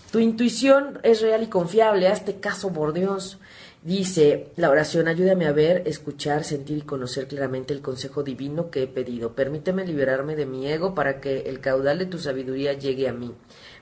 [0.10, 3.40] Tu intuición es real y confiable, hazte caso, por Dios.
[3.84, 8.84] Dice la oración, ayúdame a ver, escuchar, sentir y conocer claramente el consejo divino que
[8.84, 9.34] he pedido.
[9.34, 13.34] Permíteme liberarme de mi ego para que el caudal de tu sabiduría llegue a mí,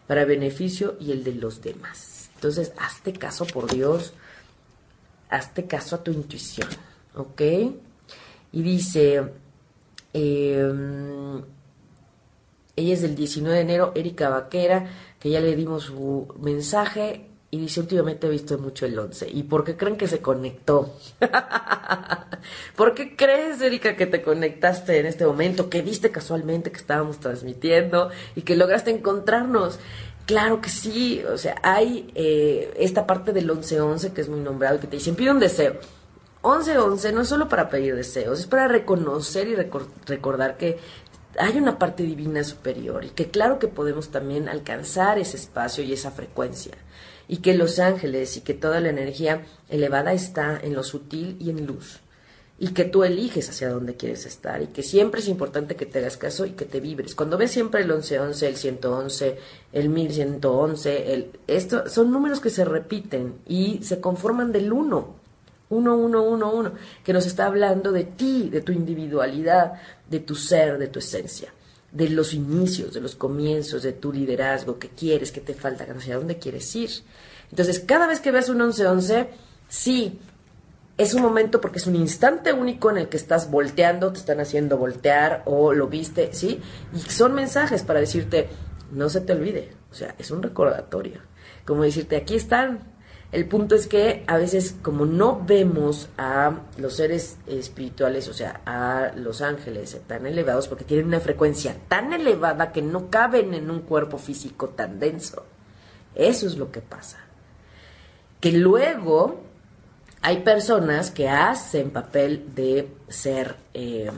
[0.08, 2.30] para beneficio y el de los demás.
[2.36, 4.14] Entonces, hazte caso, por Dios,
[5.30, 6.68] hazte caso a tu intuición,
[7.16, 7.42] ¿ok?
[8.52, 9.24] Y dice,
[10.14, 10.72] eh,
[12.76, 14.90] ella es del 19 de enero, Erika Vaquera,
[15.20, 19.30] que ya le dimos su mensaje y dice, últimamente he visto mucho el 11.
[19.30, 20.94] ¿Y por qué creen que se conectó?
[22.76, 25.70] ¿Por qué crees, Erika, que te conectaste en este momento?
[25.70, 29.80] Que viste casualmente que estábamos transmitiendo y que lograste encontrarnos.
[30.26, 34.82] Claro que sí, o sea, hay eh, esta parte del 11-11 que es muy nombrado
[34.82, 35.78] que te dicen, pide un deseo.
[36.42, 40.78] 11-11 no es solo para pedir deseos, es para reconocer y recordar que
[41.40, 45.94] hay una parte divina superior y que claro que podemos también alcanzar ese espacio y
[45.94, 46.74] esa frecuencia
[47.28, 51.50] y que los ángeles y que toda la energía elevada está en lo sutil y
[51.50, 52.02] en luz
[52.58, 56.00] y que tú eliges hacia dónde quieres estar y que siempre es importante que te
[56.00, 57.14] hagas caso y que te vibres.
[57.14, 59.38] Cuando ves siempre el 1111, el 111,
[59.74, 65.26] el 1111, el, esto son números que se repiten y se conforman del uno.
[65.68, 66.72] Uno, uno, uno, uno,
[67.04, 69.74] que nos está hablando de ti, de tu individualidad,
[70.08, 71.52] de tu ser, de tu esencia,
[71.96, 76.18] de los inicios, de los comienzos, de tu liderazgo, qué quieres, qué te falta, hacia
[76.18, 76.90] dónde quieres ir.
[77.50, 79.30] Entonces, cada vez que veas un 11-11,
[79.70, 80.20] sí,
[80.98, 84.42] es un momento porque es un instante único en el que estás volteando, te están
[84.42, 86.60] haciendo voltear o lo viste, ¿sí?
[86.94, 88.50] Y son mensajes para decirte,
[88.92, 91.22] no se te olvide, o sea, es un recordatorio.
[91.66, 92.95] Como decirte, aquí están,
[93.36, 98.62] el punto es que a veces como no vemos a los seres espirituales, o sea,
[98.66, 103.70] a los ángeles tan elevados, porque tienen una frecuencia tan elevada que no caben en
[103.70, 105.46] un cuerpo físico tan denso.
[106.16, 107.20] Eso es lo que pasa.
[108.40, 109.42] Que luego
[110.22, 114.12] hay personas que hacen papel de ser eh,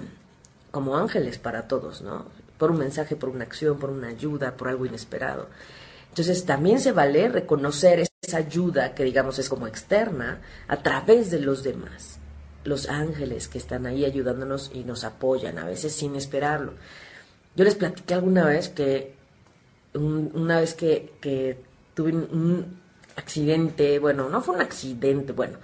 [0.69, 2.25] como ángeles para todos, ¿no?
[2.59, 5.47] Por un mensaje, por una acción, por una ayuda, por algo inesperado.
[6.09, 11.63] Entonces también se vale reconocer ayuda que digamos es como externa a través de los
[11.63, 12.19] demás,
[12.63, 16.73] los ángeles que están ahí ayudándonos y nos apoyan, a veces sin esperarlo.
[17.55, 19.15] Yo les platiqué alguna vez que
[19.93, 21.57] una vez que,
[21.93, 22.79] tuve un,
[23.15, 25.57] accidente, bueno, no fue un accidente, bueno,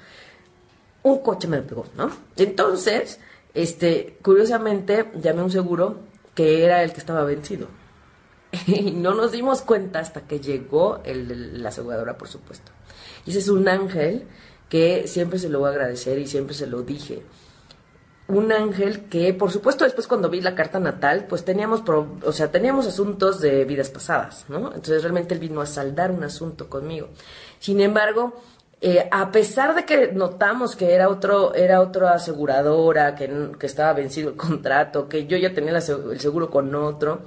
[1.04, 2.10] un coche me pegó, ¿no?
[2.36, 3.20] Entonces,
[3.54, 5.98] este, curiosamente, llamé a un seguro
[6.34, 7.68] que era el que estaba vencido.
[8.68, 12.72] y no nos dimos cuenta hasta que llegó el, la aseguradora, por supuesto.
[13.26, 14.28] Y ese es un ángel
[14.70, 17.24] que siempre se lo voy a agradecer y siempre se lo dije.
[18.28, 22.52] un ángel que, por supuesto, después cuando vi la carta natal, pues teníamos, o sea,
[22.52, 24.68] teníamos asuntos de vidas pasadas, ¿no?
[24.68, 27.10] Entonces realmente él vino a saldar un asunto conmigo.
[27.60, 28.42] Sin embargo,
[28.82, 33.94] eh, a pesar de que notamos que era otro, era otra aseguradora, que, que estaba
[33.94, 37.22] vencido el contrato, que yo ya tenía el seguro con otro,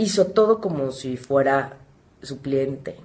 [0.00, 1.76] hizo todo como si fuera
[2.22, 2.96] su cliente.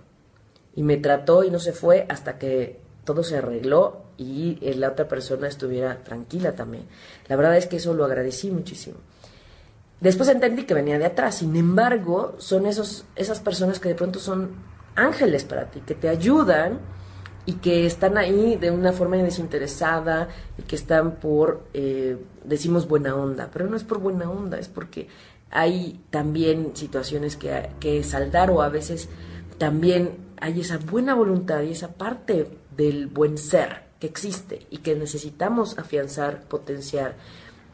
[0.75, 5.07] Y me trató y no se fue hasta que todo se arregló y la otra
[5.07, 6.85] persona estuviera tranquila también.
[7.27, 8.97] La verdad es que eso lo agradecí muchísimo.
[9.99, 14.19] Después entendí que venía de atrás, sin embargo, son esos, esas personas que de pronto
[14.19, 14.51] son
[14.95, 16.79] ángeles para ti, que te ayudan
[17.45, 23.15] y que están ahí de una forma desinteresada y que están por, eh, decimos, buena
[23.15, 25.07] onda, pero no es por buena onda, es porque
[25.55, 29.07] hay también situaciones que, que saldar o a veces
[29.57, 34.95] también hay esa buena voluntad y esa parte del buen ser que existe y que
[34.95, 37.15] necesitamos afianzar, potenciar,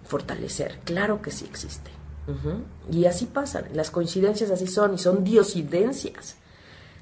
[0.04, 0.80] fortalecer.
[0.84, 1.90] Claro que sí existe.
[2.90, 6.38] Y así pasan, las coincidencias así son y son diosidencias.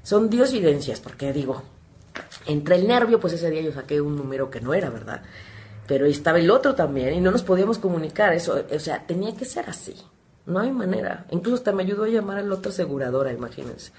[0.02, 1.62] Son diosidencias, porque digo,
[2.48, 5.22] entre el nervio, pues ese día yo saqué un número que no era, ¿verdad?
[5.88, 8.34] Pero estaba el otro también y no nos podíamos comunicar.
[8.34, 9.96] Eso, o sea, tenía que ser así.
[10.50, 11.26] No hay manera.
[11.30, 13.92] Incluso hasta me ayudó a llamar a la otra aseguradora, imagínense.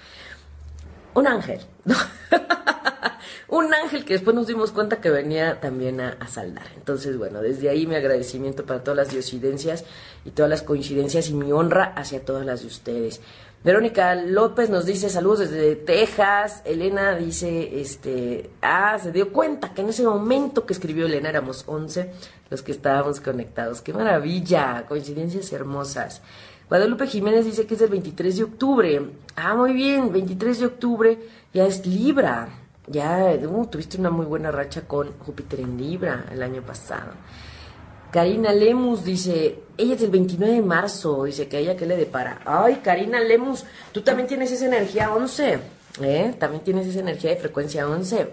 [1.13, 1.61] Un ángel.
[3.47, 6.67] un ángel que después nos dimos cuenta que venía también a, saldar.
[6.75, 9.85] Entonces, bueno, desde ahí mi agradecimiento para todas las diosidencias
[10.25, 13.21] y todas las coincidencias y mi honra hacia todas las de ustedes.
[13.63, 16.63] Verónica López nos dice saludos desde Texas.
[16.65, 21.65] Elena dice, este, ah, se dio cuenta que en ese momento que escribió Elena éramos
[21.67, 22.11] 11
[22.49, 23.81] los que estábamos conectados.
[23.81, 24.85] ¡Qué maravilla!
[24.87, 26.23] Coincidencias hermosas.
[26.69, 29.11] Guadalupe Jiménez dice que es el 23 de octubre.
[29.35, 31.19] Ah, muy bien, 23 de octubre
[31.53, 32.49] ya es Libra.
[32.87, 37.11] Ya uh, tuviste una muy buena racha con Júpiter en Libra el año pasado.
[38.11, 41.95] Karina Lemus dice, ella es el 29 de marzo, dice que a ella qué le
[41.95, 42.41] depara.
[42.45, 45.59] Ay, Karina Lemus, tú también tienes esa energía 11,
[46.01, 46.35] ¿eh?
[46.37, 48.27] También tienes esa energía de frecuencia 11.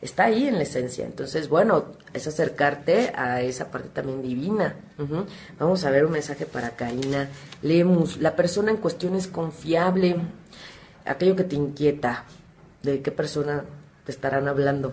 [0.00, 1.04] Está ahí en la esencia.
[1.04, 4.76] Entonces, bueno, es acercarte a esa parte también divina.
[5.58, 7.28] Vamos a ver un mensaje para Karina
[7.62, 8.18] Lemus.
[8.18, 10.16] La persona en cuestión es confiable.
[11.04, 12.24] Aquello que te inquieta.
[12.82, 13.64] ¿De qué persona
[14.04, 14.92] te estarán hablando?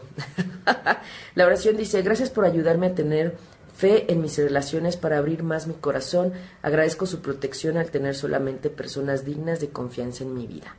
[1.36, 3.36] la oración dice, gracias por ayudarme a tener
[3.80, 6.34] fe en mis relaciones para abrir más mi corazón.
[6.62, 10.76] Agradezco su protección al tener solamente personas dignas de confianza en mi vida.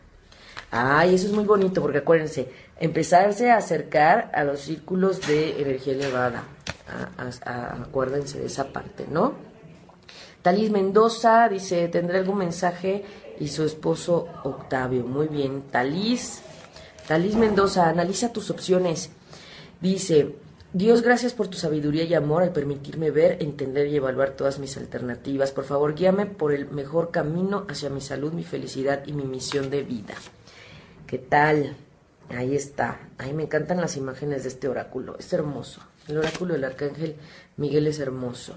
[0.70, 5.94] Ay, eso es muy bonito porque acuérdense, empezarse a acercar a los círculos de energía
[5.94, 6.44] elevada.
[7.82, 9.34] acuérdense de esa parte, ¿no?
[10.42, 13.04] Talis Mendoza dice, ¿tendré algún mensaje?
[13.40, 15.04] Y su esposo Octavio.
[15.04, 16.42] Muy bien, Talis.
[17.08, 19.10] Talis Mendoza, analiza tus opciones.
[19.80, 20.34] Dice,
[20.72, 24.76] Dios, gracias por tu sabiduría y amor al permitirme ver, entender y evaluar todas mis
[24.76, 25.50] alternativas.
[25.50, 29.68] Por favor, guíame por el mejor camino hacia mi salud, mi felicidad y mi misión
[29.68, 30.14] de vida.
[31.08, 31.74] ¿Qué tal?
[32.28, 33.00] Ahí está.
[33.18, 35.16] Ahí me encantan las imágenes de este oráculo.
[35.18, 35.80] Es hermoso.
[36.06, 37.16] El oráculo del arcángel
[37.56, 38.54] Miguel es hermoso.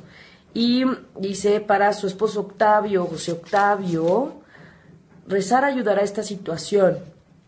[0.54, 0.84] Y
[1.18, 4.44] dice para su esposo Octavio, José Octavio,
[5.28, 7.00] rezar ayudará a esta situación.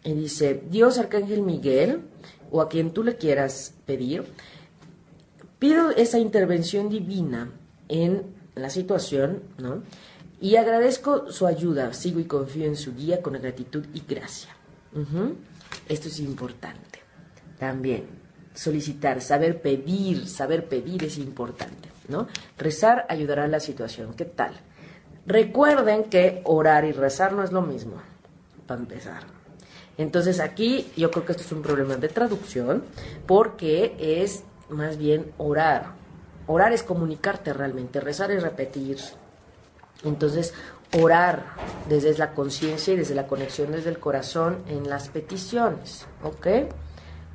[0.04, 2.02] Y dice, Dios, arcángel Miguel,
[2.50, 4.24] o a quien tú le quieras pedir,
[5.60, 7.52] Pido esa intervención divina
[7.88, 8.24] en
[8.56, 9.84] la situación, ¿no?
[10.42, 14.50] Y agradezco su ayuda, sigo y confío en su guía con gratitud y gracia.
[15.88, 17.00] Esto es importante.
[17.58, 18.06] También
[18.54, 22.28] solicitar, saber pedir, saber pedir es importante, ¿no?
[22.58, 24.14] Rezar ayudará a la situación.
[24.14, 24.54] ¿Qué tal?
[25.26, 28.02] Recuerden que orar y rezar no es lo mismo,
[28.68, 29.24] para empezar.
[29.98, 32.84] Entonces aquí yo creo que esto es un problema de traducción
[33.26, 35.94] porque es más bien orar.
[36.48, 38.98] Orar es comunicarte realmente, rezar es repetir.
[40.04, 40.54] Entonces,
[41.02, 41.44] orar
[41.90, 46.48] desde la conciencia y desde la conexión desde el corazón en las peticiones, ¿ok?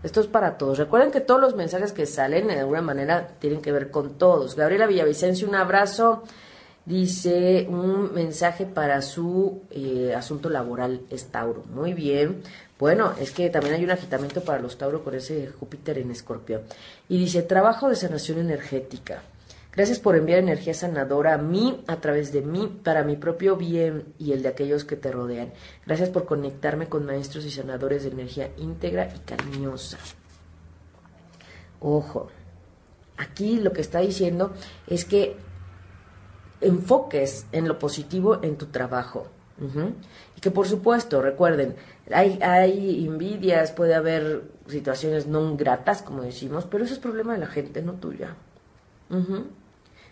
[0.02, 0.78] Esto es para todos.
[0.78, 4.56] Recuerden que todos los mensajes que salen de alguna manera tienen que ver con todos.
[4.56, 6.22] Gabriela Villavicencio, un abrazo.
[6.86, 11.64] Dice un mensaje para su eh, asunto laboral es Tauro.
[11.64, 12.42] Muy bien.
[12.80, 16.62] Bueno, es que también hay un agitamiento para los Tauro con ese Júpiter en Escorpio.
[17.10, 19.22] Y dice, trabajo de sanación energética.
[19.70, 24.14] Gracias por enviar energía sanadora a mí, a través de mí, para mi propio bien
[24.18, 25.52] y el de aquellos que te rodean.
[25.84, 29.98] Gracias por conectarme con maestros y sanadores de energía íntegra y cariñosa.
[31.80, 32.30] Ojo,
[33.18, 34.54] aquí lo que está diciendo
[34.86, 35.36] es que
[36.62, 39.26] enfoques en lo positivo en tu trabajo.
[40.40, 41.76] Que por supuesto, recuerden,
[42.12, 47.40] hay, hay envidias, puede haber situaciones no gratas, como decimos, pero eso es problema de
[47.40, 48.34] la gente, no tuya.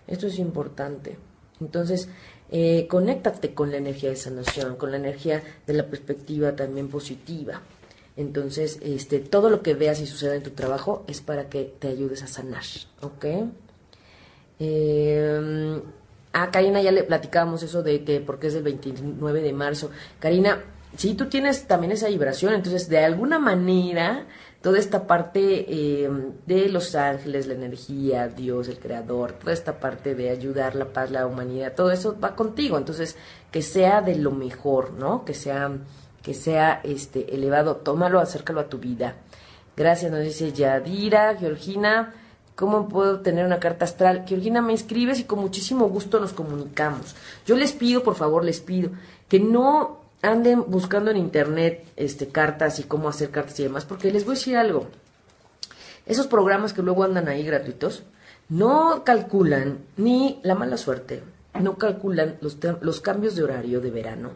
[0.07, 1.17] Esto es importante.
[1.61, 2.09] Entonces,
[2.51, 7.61] eh, conéctate con la energía de sanación, con la energía de la perspectiva también positiva.
[8.17, 11.89] Entonces, este, todo lo que veas y suceda en tu trabajo es para que te
[11.89, 12.65] ayudes a sanar,
[13.01, 13.27] ¿ok?
[14.59, 15.81] Eh,
[16.33, 19.91] a Karina ya le platicábamos eso de que porque es el 29 de marzo.
[20.19, 20.63] Karina,
[20.97, 24.27] si tú tienes también esa vibración, entonces de alguna manera
[24.61, 26.11] toda esta parte eh,
[26.47, 31.11] de los ángeles, la energía, Dios, el creador, toda esta parte de ayudar la paz,
[31.11, 32.77] la humanidad, todo eso va contigo.
[32.77, 33.17] Entonces,
[33.51, 35.25] que sea de lo mejor, ¿no?
[35.25, 35.71] Que sea,
[36.23, 39.15] que sea este elevado, tómalo, acércalo a tu vida.
[39.77, 42.15] Gracias, nos dice Yadira, Georgina.
[42.59, 44.25] ¿Cómo puedo tener una carta astral?
[44.27, 47.15] Georgina, me escribes y con muchísimo gusto nos comunicamos.
[47.47, 48.91] Yo les pido, por favor, les pido
[49.29, 54.11] que no anden buscando en internet este, cartas y cómo hacer cartas y demás, porque
[54.11, 54.89] les voy a decir algo.
[56.05, 58.03] Esos programas que luego andan ahí gratuitos
[58.49, 61.23] no calculan ni la mala suerte,
[61.61, 64.31] no calculan los, los cambios de horario de verano,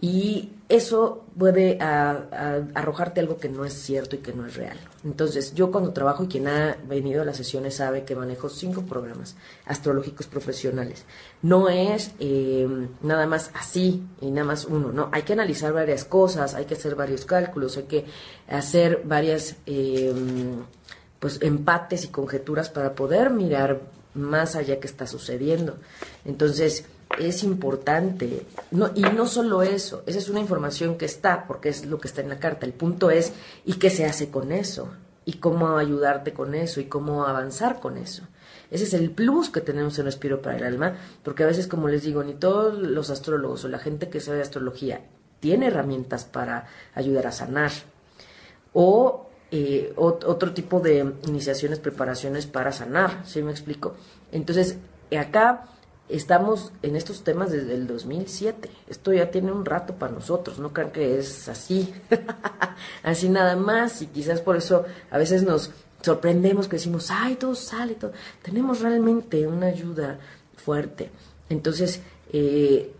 [0.00, 4.78] y eso puede arrojarte algo que no es cierto y que no es real.
[5.04, 8.82] Entonces, yo cuando trabajo y quien ha venido a las sesiones sabe que manejo cinco
[8.82, 9.34] programas
[9.64, 11.04] astrológicos profesionales.
[11.42, 15.08] No es em, nada más así y nada más uno, no.
[15.12, 18.04] Hay que analizar varias cosas, hay que hacer varios cálculos, hay que
[18.48, 20.62] hacer varias em,
[21.18, 23.80] pues empates y conjeturas para poder mirar
[24.14, 25.78] más allá que está sucediendo.
[26.24, 26.84] Entonces,
[27.18, 28.46] es importante.
[28.94, 32.20] Y no solo eso, esa es una información que está, porque es lo que está
[32.20, 32.66] en la carta.
[32.66, 33.32] El punto es,
[33.64, 34.90] ¿y qué se hace con eso?
[35.24, 36.80] ¿Y cómo ayudarte con eso?
[36.80, 38.22] ¿Y cómo avanzar con eso?
[38.70, 41.88] Ese es el plus que tenemos en Respiro para el Alma, porque a veces, como
[41.88, 45.00] les digo, ni todos los astrólogos o la gente que sabe astrología
[45.40, 47.70] tiene herramientas para ayudar a sanar.
[48.74, 53.94] O eh, otro tipo de iniciaciones, preparaciones para sanar, ¿sí me explico?
[54.30, 54.76] Entonces,
[55.18, 55.64] acá
[56.08, 58.70] estamos en estos temas desde el 2007.
[58.88, 61.92] Esto ya tiene un rato para nosotros, no crean que es así,
[63.02, 64.02] así nada más.
[64.02, 65.70] Y quizás por eso a veces nos
[66.02, 68.12] sorprendemos que decimos, ay, todo sale, todo.
[68.42, 70.18] Tenemos realmente una ayuda
[70.56, 71.10] fuerte.
[71.48, 72.00] Entonces,
[72.32, 72.92] eh,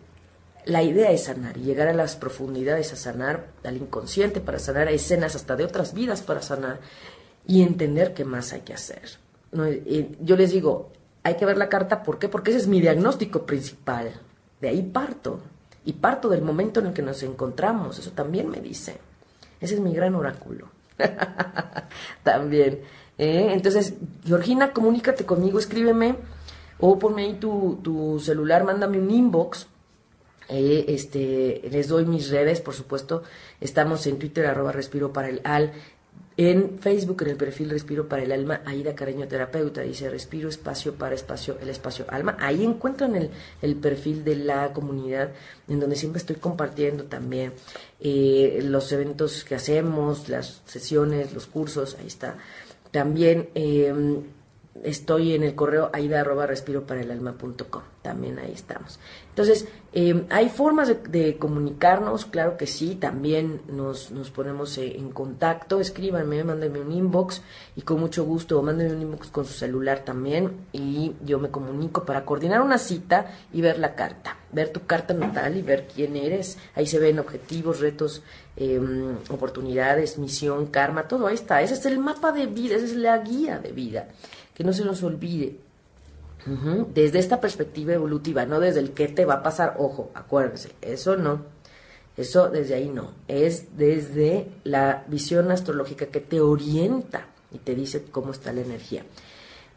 [0.65, 4.89] la idea es sanar y llegar a las profundidades, a sanar al inconsciente, para sanar
[4.89, 6.81] a escenas hasta de otras vidas, para sanar
[7.47, 9.19] y entender qué más hay que hacer.
[10.21, 10.93] yo les digo,
[11.29, 12.29] hay que ver la carta, ¿por qué?
[12.29, 14.13] Porque ese es mi diagnóstico principal.
[14.61, 15.41] De ahí parto.
[15.85, 17.99] Y parto del momento en el que nos encontramos.
[17.99, 18.99] Eso también me dice.
[19.61, 20.69] Ese es mi gran oráculo.
[22.23, 22.81] también.
[23.19, 23.51] ¿eh?
[23.53, 26.17] Entonces, Georgina, comunícate conmigo, escríbeme
[26.81, 29.67] o ponme ahí tu, celular, mándame un inbox.
[30.49, 33.23] Eh, este, les doy mis redes, por supuesto.
[33.61, 35.73] Estamos en Twitter, arroba respiro para el al.
[36.41, 40.95] En Facebook, en el perfil Respiro para el Alma, Aida Careño Terapeuta, dice Respiro Espacio
[40.95, 42.37] para Espacio, el Espacio Alma.
[42.39, 43.31] Ahí encuentran el,
[43.61, 45.33] el perfil de la comunidad,
[45.67, 47.55] en donde siempre estoy compartiendo también
[47.99, 52.37] eh, los eventos que hacemos, las sesiones, los cursos, ahí está.
[52.93, 53.93] También eh,
[54.83, 56.25] estoy en el correo aida
[58.03, 58.99] también ahí estamos.
[59.31, 65.11] Entonces, eh, hay formas de, comunicarnos, claro que sí, también nos, nos ponemos eh, en
[65.11, 67.43] contacto, escríbanme, mándenme un inbox
[67.77, 72.05] y con mucho gusto, mándenme un inbox con su celular también y yo me comunico
[72.05, 76.17] para coordinar una cita y ver la carta, ver tu carta natal y ver quién
[76.17, 78.23] eres, ahí se ven objetivos, retos,
[78.57, 82.97] em, oportunidades, misión, karma, todo ahí está, ese es el mapa de vida, esa es
[82.97, 84.09] la guía de vida
[84.59, 85.57] que no se nos olvide.
[86.95, 91.17] Desde esta perspectiva evolutiva, no desde el qué te va a pasar, ojo, acuérdense, eso
[91.17, 91.43] no,
[92.17, 98.05] eso desde ahí no, es desde la visión astrológica que te orienta y te dice
[98.11, 99.05] cómo está la energía.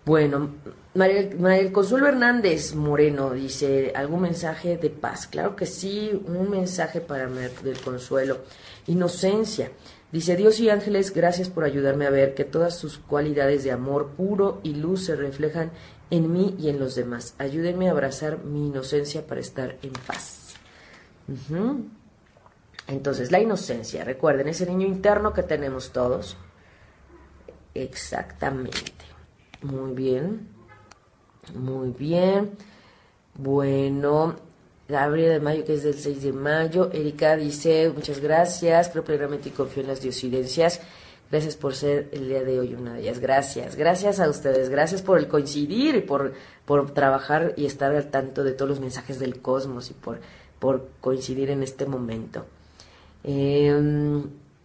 [0.05, 0.55] Bueno,
[0.95, 5.27] María, María Consuelo Hernández Moreno dice, ¿algún mensaje de paz?
[5.27, 8.39] Claro que sí, un mensaje para del Consuelo.
[8.87, 9.71] Inocencia.
[10.11, 14.09] Dice Dios y ángeles, gracias por ayudarme a ver que todas sus cualidades de amor
[14.09, 15.71] puro y luz se reflejan
[16.09, 17.33] en mí y en los demás.
[17.37, 20.55] Ayúdenme a abrazar mi inocencia para estar en paz.
[22.87, 26.35] Entonces, la inocencia, recuerden, ese niño interno que tenemos todos.
[27.73, 29.05] Exactamente.
[29.61, 30.49] Muy bien.
[31.55, 32.51] Muy bien.
[33.35, 34.35] Bueno,
[34.87, 36.89] Gabriela de Mayo, que es del 6 de mayo.
[36.91, 40.81] Erika dice, muchas gracias, creo plenamente y confío en las diosidencias.
[41.31, 43.19] Gracias por ser el día de hoy una de ellas.
[43.19, 46.33] Gracias, gracias a ustedes, gracias por el coincidir y por,
[46.65, 50.19] por trabajar y estar al tanto de todos los mensajes del cosmos y por,
[50.59, 52.45] por coincidir en este momento.
[53.23, 54.23] Em,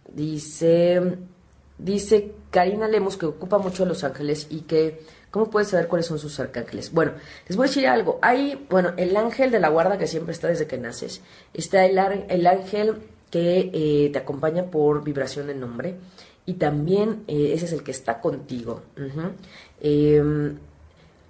[0.09, 1.17] dice
[1.77, 6.19] dice Karina Lemos que ocupa mucho los ángeles y que ¿Cómo puedes saber cuáles son
[6.19, 6.91] sus arcángeles?
[6.91, 7.13] Bueno,
[7.47, 8.17] les voy a decir algo.
[8.21, 11.21] Hay, bueno, el ángel de la guarda que siempre está desde que naces.
[11.53, 11.97] Está el,
[12.29, 12.95] el ángel
[13.29, 15.95] que eh, te acompaña por vibración de nombre.
[16.45, 18.83] Y también eh, ese es el que está contigo.
[19.81, 20.57] Em,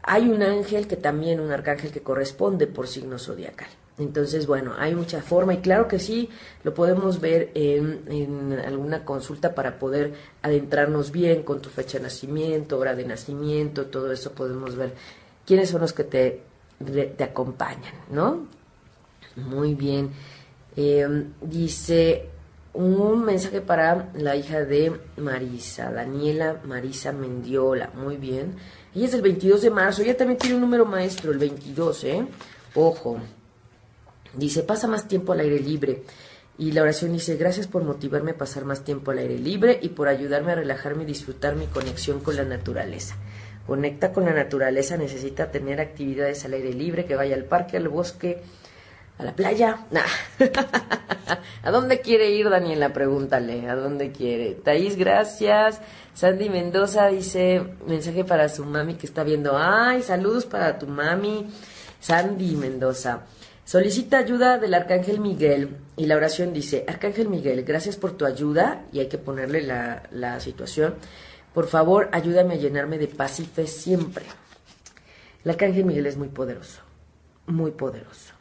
[0.04, 3.70] hay un ángel que también, un arcángel que corresponde por signo zodiacal.
[4.00, 6.30] Entonces, bueno, hay mucha forma y claro que sí,
[6.64, 10.14] lo podemos ver en, alguna consulta para poder
[10.44, 14.94] adentrarnos bien con tu fecha de nacimiento, hora de nacimiento, todo eso podemos ver
[15.46, 16.44] quiénes son los que te,
[17.18, 18.46] te acompañan, ¿no?
[19.36, 20.12] Muy bien.
[20.76, 22.30] Em, dice
[22.74, 28.56] un mensaje para la hija de Marisa, Daniela Marisa Mendiola, muy bien.
[28.94, 32.28] Ella es el 22 de marzo, ella también tiene un número maestro, el 22, ¿eh?
[32.76, 33.20] Ojo.
[34.34, 36.04] Dice, pasa más tiempo al aire libre.
[36.58, 39.90] Y la oración dice, gracias por motivarme a pasar más tiempo al aire libre y
[39.90, 43.16] por ayudarme a relajarme y disfrutar mi conexión con la naturaleza.
[43.68, 47.90] Conecta con la naturaleza, necesita tener actividades al aire libre, que vaya al parque, al
[47.90, 48.42] bosque,
[49.20, 49.86] a la playa.
[51.64, 52.94] ¿A dónde quiere ir, Daniela?
[52.94, 54.54] Pregúntale, ¿a dónde quiere?
[54.54, 55.82] Taís, gracias.
[56.14, 59.58] Sandy Mendoza dice, mensaje para su mami que está viendo.
[59.58, 61.48] Ay, saludos para tu mami,
[62.00, 63.26] Sandy Mendoza.
[63.68, 68.86] Solicita ayuda del Arcángel Miguel y la oración dice, Arcángel Miguel, gracias por tu ayuda
[68.94, 70.96] y hay que ponerle la, situación.
[71.54, 74.24] Por favor, ayúdame a llenarme de paz y fe siempre.
[75.44, 76.80] El Arcángel Miguel es muy poderoso,
[77.48, 78.36] muy poderoso.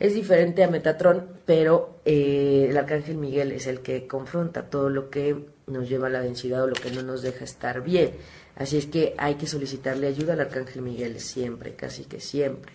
[0.00, 5.08] Es diferente a Metatron, pero eh, el Arcángel Miguel es el que confronta todo lo
[5.08, 8.10] que nos lleva a la densidad o lo que no nos deja estar bien.
[8.56, 12.72] Así es que hay que solicitarle ayuda al Arcángel Miguel siempre, casi que siempre.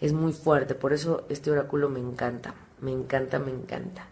[0.00, 4.06] Es muy fuerte, por eso este oráculo me encanta, me encanta, me encanta.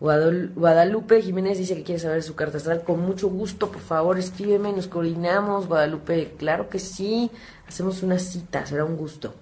[0.00, 2.82] Guadalupe Jiménez dice que quiere saber su carta astral.
[2.82, 5.68] Con mucho gusto, por favor, escríbeme, nos coordinamos.
[5.68, 7.30] Guadalupe, claro que sí,
[7.68, 9.34] hacemos una cita, será un gusto.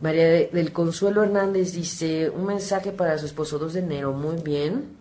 [0.00, 4.96] María del Consuelo Hernández dice, un mensaje para su esposo 2 de enero, muy bien.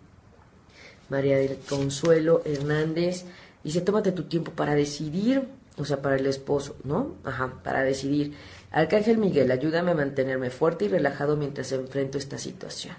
[1.09, 3.25] María del Consuelo Hernández
[3.63, 7.15] dice, tómate tu tiempo para decidir, o sea, para el esposo, ¿no?
[7.23, 8.35] Ajá, para decidir.
[8.73, 12.95] Arcángel Miguel, ayúdame a mantenerme fuerte y relajado mientras enfrento esta situación.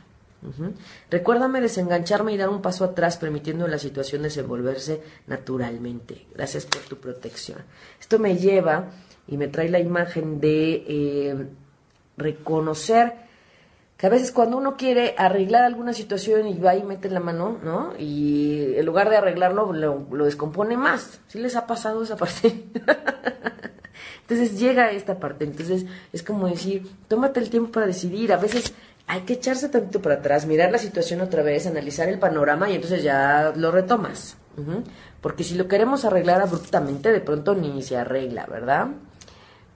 [1.10, 6.26] Recuérdame desengancharme y dar un paso atrás, permitiendo la situación desenvolverse naturalmente.
[6.34, 7.58] Gracias por tu protección.
[7.98, 8.90] Esto me lleva
[9.26, 11.46] y me trae la imagen de eh,
[12.18, 13.24] reconocer
[13.96, 17.58] que a veces cuando uno quiere arreglar alguna situación y va y mete la mano,
[17.64, 17.94] ¿no?
[17.98, 21.20] Y en lugar de arreglarlo, lo, lo descompone más.
[21.26, 22.64] ¿Sí les ha pasado esa parte?
[24.26, 28.72] Entonces llega esta parte, entonces es como decir, tómate el tiempo para decidir, a veces
[29.06, 32.74] hay que echarse tantito para atrás, mirar la situación otra vez, analizar el panorama y
[32.74, 34.38] entonces ya lo retomas.
[35.20, 38.88] Porque si lo queremos arreglar abruptamente, de pronto ni se arregla, ¿verdad?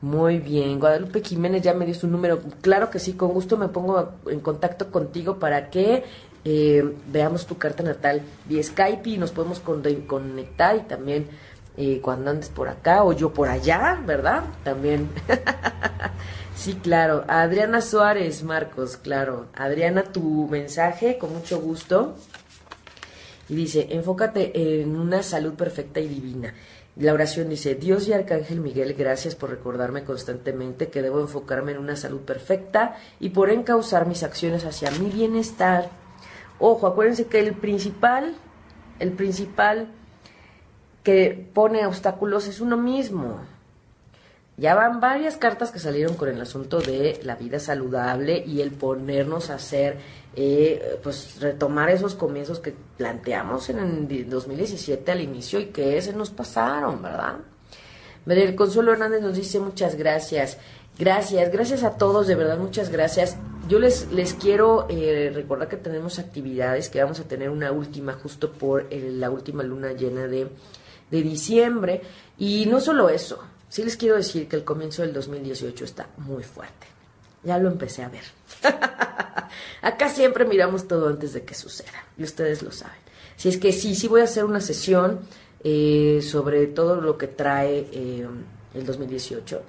[0.00, 2.40] Muy bien, Guadalupe Jiménez ya me dio su número.
[2.62, 6.04] Claro que sí, con gusto me pongo en contacto contigo para que
[6.44, 11.26] eh, veamos tu carta natal vía Skype y nos podemos conectar y también
[11.80, 14.42] eh, cuando andes por acá o yo por allá, ¿verdad?
[14.64, 15.08] También.
[16.56, 17.24] sí, claro.
[17.28, 19.46] Adriana Suárez, Marcos, claro.
[19.54, 22.16] Adriana, tu mensaje, con mucho gusto.
[23.48, 26.52] Y dice, enfócate en una salud perfecta y divina.
[26.96, 31.78] La oración dice, Dios y Arcángel Miguel, gracias por recordarme constantemente que debo enfocarme en
[31.78, 35.90] una salud perfecta y por encauzar mis acciones hacia mi bienestar.
[36.58, 38.34] Ojo, acuérdense que el principal,
[38.98, 39.92] el principal
[41.08, 43.40] que pone obstáculos es uno mismo.
[44.58, 48.72] Ya van varias cartas que salieron con el asunto de la vida saludable y el
[48.72, 49.96] ponernos a hacer,
[50.36, 56.12] eh, pues retomar esos comienzos que planteamos en el 2017 al inicio y que se
[56.12, 57.36] nos pasaron, ¿verdad?
[58.26, 60.58] El Consuelo Hernández nos dice muchas gracias.
[60.98, 63.38] Gracias, gracias a todos, de verdad, muchas gracias.
[63.66, 68.12] Yo les, les quiero eh, recordar que tenemos actividades, que vamos a tener una última
[68.12, 70.48] justo por la última luna llena de
[71.10, 72.02] de diciembre.
[72.38, 76.42] Y no solo eso, sí les quiero decir que el comienzo del 2018 está muy
[76.42, 76.86] fuerte.
[77.44, 78.24] Ya lo empecé a ver.
[79.82, 82.98] Acá siempre miramos todo antes de que suceda, y ustedes lo saben.
[83.36, 85.20] Si es que sí, sí voy a hacer una sesión
[85.64, 88.26] eh, sobre todo lo que trae eh,
[88.74, 89.62] el 2018.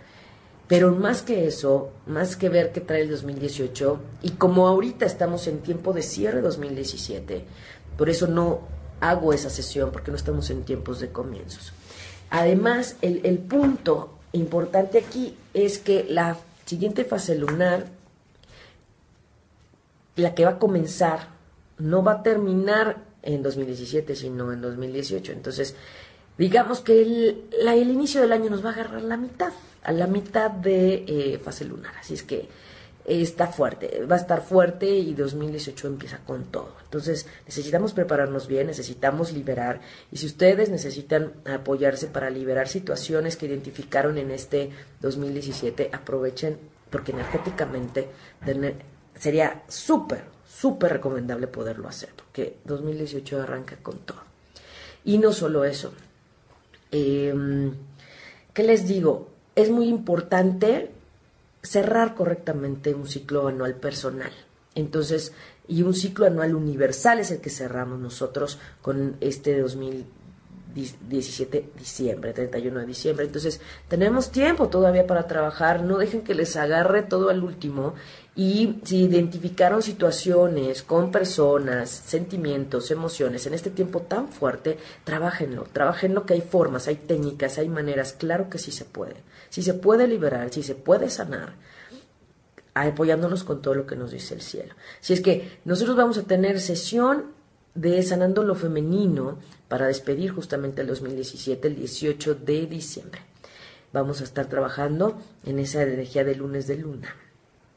[0.68, 5.48] Pero más que eso, más que ver qué trae el 2018, y como ahorita estamos
[5.48, 7.44] en tiempo de cierre 2017,
[7.98, 8.62] por eso no
[9.02, 11.74] hago esa sesión porque no estamos en tiempos de comienzos.
[12.30, 17.88] Además, el, punto importante aquí es que la siguiente fase lunar,
[20.16, 21.30] la que va a comenzar,
[21.80, 25.32] no va a terminar en 2017, sino en 2018.
[25.32, 25.76] Entonces,
[26.38, 29.54] digamos que el, el inicio del año nos va a agarrar la mitad,
[29.84, 31.94] a la mitad de eh, fase lunar.
[32.00, 32.48] Así es que
[33.10, 36.76] está fuerte, va a estar fuerte y 2018 empieza con todo.
[36.84, 39.82] Entonces necesitamos prepararnos bien, necesitamos liberar
[40.12, 44.70] y si ustedes necesitan apoyarse para liberar situaciones que identificaron en este
[45.02, 46.58] 2017, aprovechen
[46.90, 48.10] porque energéticamente
[49.16, 54.22] sería súper, súper recomendable poderlo hacer porque 2018 arranca con todo.
[55.04, 55.94] Y no solo eso,
[56.92, 57.74] em,
[58.54, 59.30] ¿qué les digo?
[59.56, 60.92] Es muy importante
[61.62, 64.32] cerrar correctamente un ciclo anual personal.
[64.76, 65.34] Entonces,
[65.68, 69.64] y un ciclo anual universal es el que cerramos nosotros con este
[70.82, 73.26] 2017 diciembre, 31 de diciembre.
[73.26, 77.96] Entonces, tenemos tiempo todavía para trabajar, no dejen que les agarre todo al último
[78.36, 86.26] y si identificaron situaciones con personas, sentimientos, emociones en este tiempo tan fuerte, trabajenlo, trabajenlo
[86.26, 89.16] que hay formas, hay técnicas, hay maneras, claro que sí se puede.
[89.50, 91.56] Si se puede liberar, si se puede sanar,
[92.74, 94.74] apoyándonos con todo lo que nos dice el cielo.
[95.02, 97.39] Si es que nosotros vamos a tener sesión
[97.80, 99.40] de Sanando lo Femenino
[99.70, 103.22] para despedir justamente el 2017, el 18 de diciembre.
[103.94, 107.16] Vamos a estar trabajando en esa energía de lunes de luna.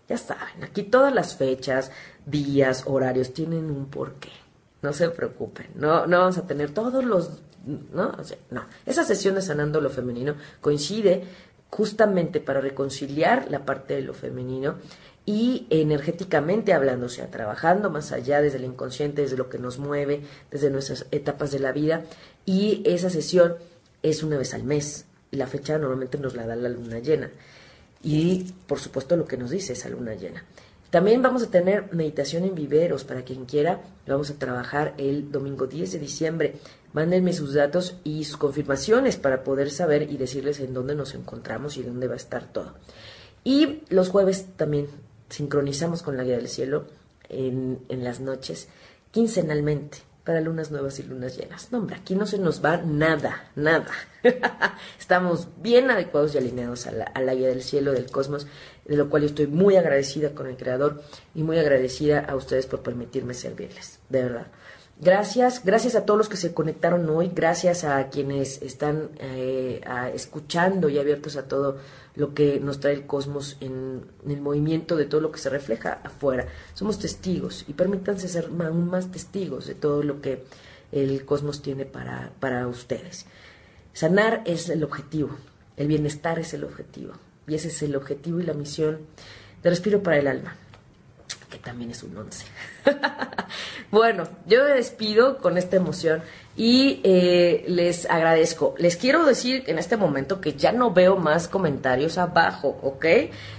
[0.08, 1.92] Ya saben, aquí todas las fechas,
[2.26, 4.30] días, horarios tienen un porqué.
[4.82, 7.40] No se preocupen, no, no vamos a tener todos los...
[7.64, 8.12] No,
[8.50, 8.64] no.
[8.84, 11.22] Esa sesión de Sanando lo Femenino coincide
[11.70, 14.74] justamente para reconciliar la parte de lo femenino
[15.24, 19.78] y energéticamente hablando, o sea, trabajando más allá desde el inconsciente, desde lo que nos
[19.78, 22.05] mueve, desde nuestras etapas de la vida.
[22.44, 23.55] Y esa sesión
[24.03, 27.31] es una vez al mes y la fecha normalmente nos la da la luna llena.
[28.03, 30.44] Y por supuesto lo que nos dice esa luna llena.
[30.90, 33.81] También vamos a tener meditación en viveros para quien quiera.
[34.07, 36.55] Vamos a trabajar el domingo 10 de diciembre.
[36.93, 41.78] Mándenme sus datos y sus confirmaciones para poder saber y decirles en dónde nos encontramos
[41.78, 42.74] y dónde va a estar todo.
[43.43, 44.89] Y los jueves también
[45.32, 46.86] sincronizamos con la guía del cielo
[47.28, 48.68] en, en las noches,
[49.10, 51.72] quincenalmente para lunas nuevas y lunas llenas.
[51.72, 53.90] No, hombre, aquí no se nos va nada, nada.
[55.00, 58.46] Estamos bien adecuados y alineados a la, a la, guía del cielo, del cosmos,
[58.84, 61.02] de lo cual yo estoy muy agradecida con el Creador
[61.34, 64.46] y muy agradecida a ustedes por permitirme servirles, de verdad.
[65.04, 69.80] Gracias, gracias a todos los que se conectaron hoy, gracias a quienes están eh,
[70.14, 71.78] escuchando y abiertos a todo
[72.14, 75.50] lo que nos trae el cosmos en, en, el movimiento de todo lo que se
[75.50, 76.46] refleja afuera.
[76.74, 80.44] Somos testigos y permítanse ser aún más testigos de todo lo que
[80.92, 83.26] el cosmos tiene para, para ustedes.
[83.92, 85.30] Sanar es el objetivo,
[85.76, 87.14] el bienestar es el objetivo
[87.48, 89.00] y ese es el objetivo y la misión
[89.64, 90.56] de Respiro para el Alma
[91.52, 92.46] que también es un once.
[93.90, 96.22] bueno, yo me despido con esta emoción
[96.56, 98.74] y eh, les agradezco.
[98.78, 103.04] Les quiero decir en este momento que ya no veo más comentarios abajo, ¿ok?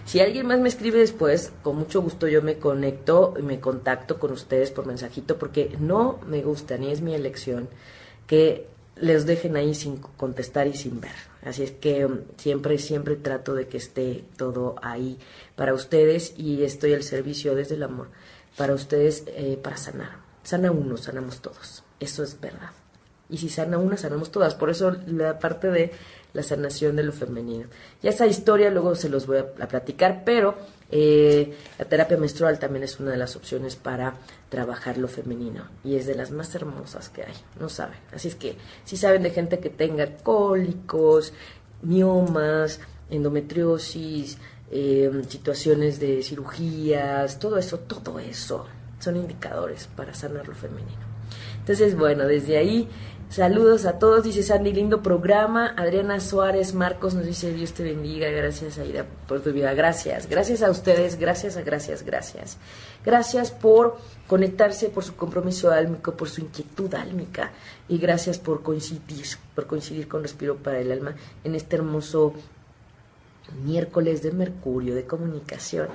[0.05, 4.17] Si alguien más me escribe después, con mucho gusto yo me conecto y me contacto
[4.17, 7.69] con ustedes por mensajito porque no me gusta ni es mi elección
[8.25, 11.11] que les dejen ahí sin contestar y sin ver.
[11.43, 15.17] Así es que um, siempre, siempre trato de que esté todo ahí
[15.55, 18.09] para ustedes y estoy al servicio desde el amor
[18.57, 20.17] para ustedes eh, para sanar.
[20.43, 21.83] Sana uno, sanamos todos.
[21.99, 22.71] Eso es verdad.
[23.29, 24.55] Y si sana una, sanamos todas.
[24.55, 25.91] Por eso la parte de
[26.33, 27.67] la sanación de lo femenino.
[28.01, 30.55] Ya esa historia luego se los voy a platicar, pero
[30.95, 34.13] eh, la terapia menstrual también es una de las opciones para
[34.49, 37.97] trabajar lo femenino y es de las más hermosas que hay, no saben.
[38.13, 41.33] Así es que si saben de gente que tenga cólicos,
[41.81, 42.79] miomas,
[43.09, 44.37] endometriosis,
[44.69, 48.67] eh, situaciones de cirugías, todo eso, todo eso
[48.99, 51.01] son indicadores para sanar lo femenino.
[51.57, 52.87] Entonces, bueno, desde ahí
[53.33, 55.73] Saludos a todos, dice Sandy, lindo programa.
[55.75, 59.73] Adriana Suárez Marcos nos dice Dios te bendiga, gracias Aida por tu vida.
[59.73, 62.59] Gracias, gracias a ustedes, gracias, gracias, gracias.
[63.03, 63.97] Gracias por
[64.27, 67.51] conectarse, por su compromiso álmico, por su inquietud álmica
[67.89, 72.35] y gracias por coincidir, por coincidir con Respiro para el Alma en este hermoso
[73.65, 75.87] miércoles de Mercurio, de comunicación.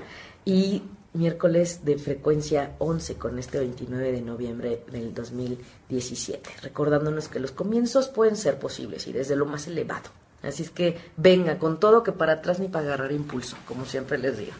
[0.44, 0.82] Y
[1.18, 8.08] miércoles de frecuencia 11 con este 29 de noviembre del 2017, recordándonos que los comienzos
[8.08, 10.10] pueden ser posibles y desde lo más elevado.
[10.40, 14.18] Así es que venga con todo que para atrás ni para agarrar impulso, como siempre
[14.18, 14.52] les digo.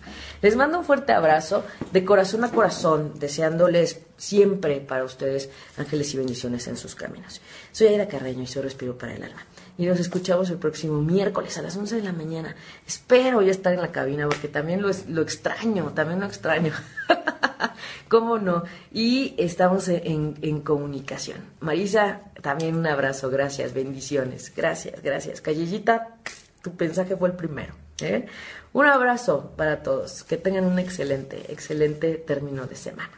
[0.42, 6.16] Les mando un fuerte abrazo de corazón a corazón, deseándoles siempre para ustedes ángeles y
[6.16, 7.40] bendiciones en sus caminos.
[7.70, 9.46] Soy Aida Carreño y soy Respiro para el Alma
[9.78, 12.54] y nos escuchamos el próximo miércoles a las 11 de la mañana.
[12.86, 16.72] Espero ya estar en la cabina porque también lo, lo extraño, también lo extraño.
[18.08, 18.64] cómo no.
[18.92, 21.38] Y estamos en, en, comunicación.
[21.60, 25.40] Marisa, también un abrazo, gracias, bendiciones, gracias, gracias.
[25.40, 26.16] Callellita,
[26.62, 27.74] tu mensaje fue el primero.
[28.00, 28.26] ¿eh?
[28.72, 33.17] Un abrazo para todos, que tengan un excelente, excelente término de semana.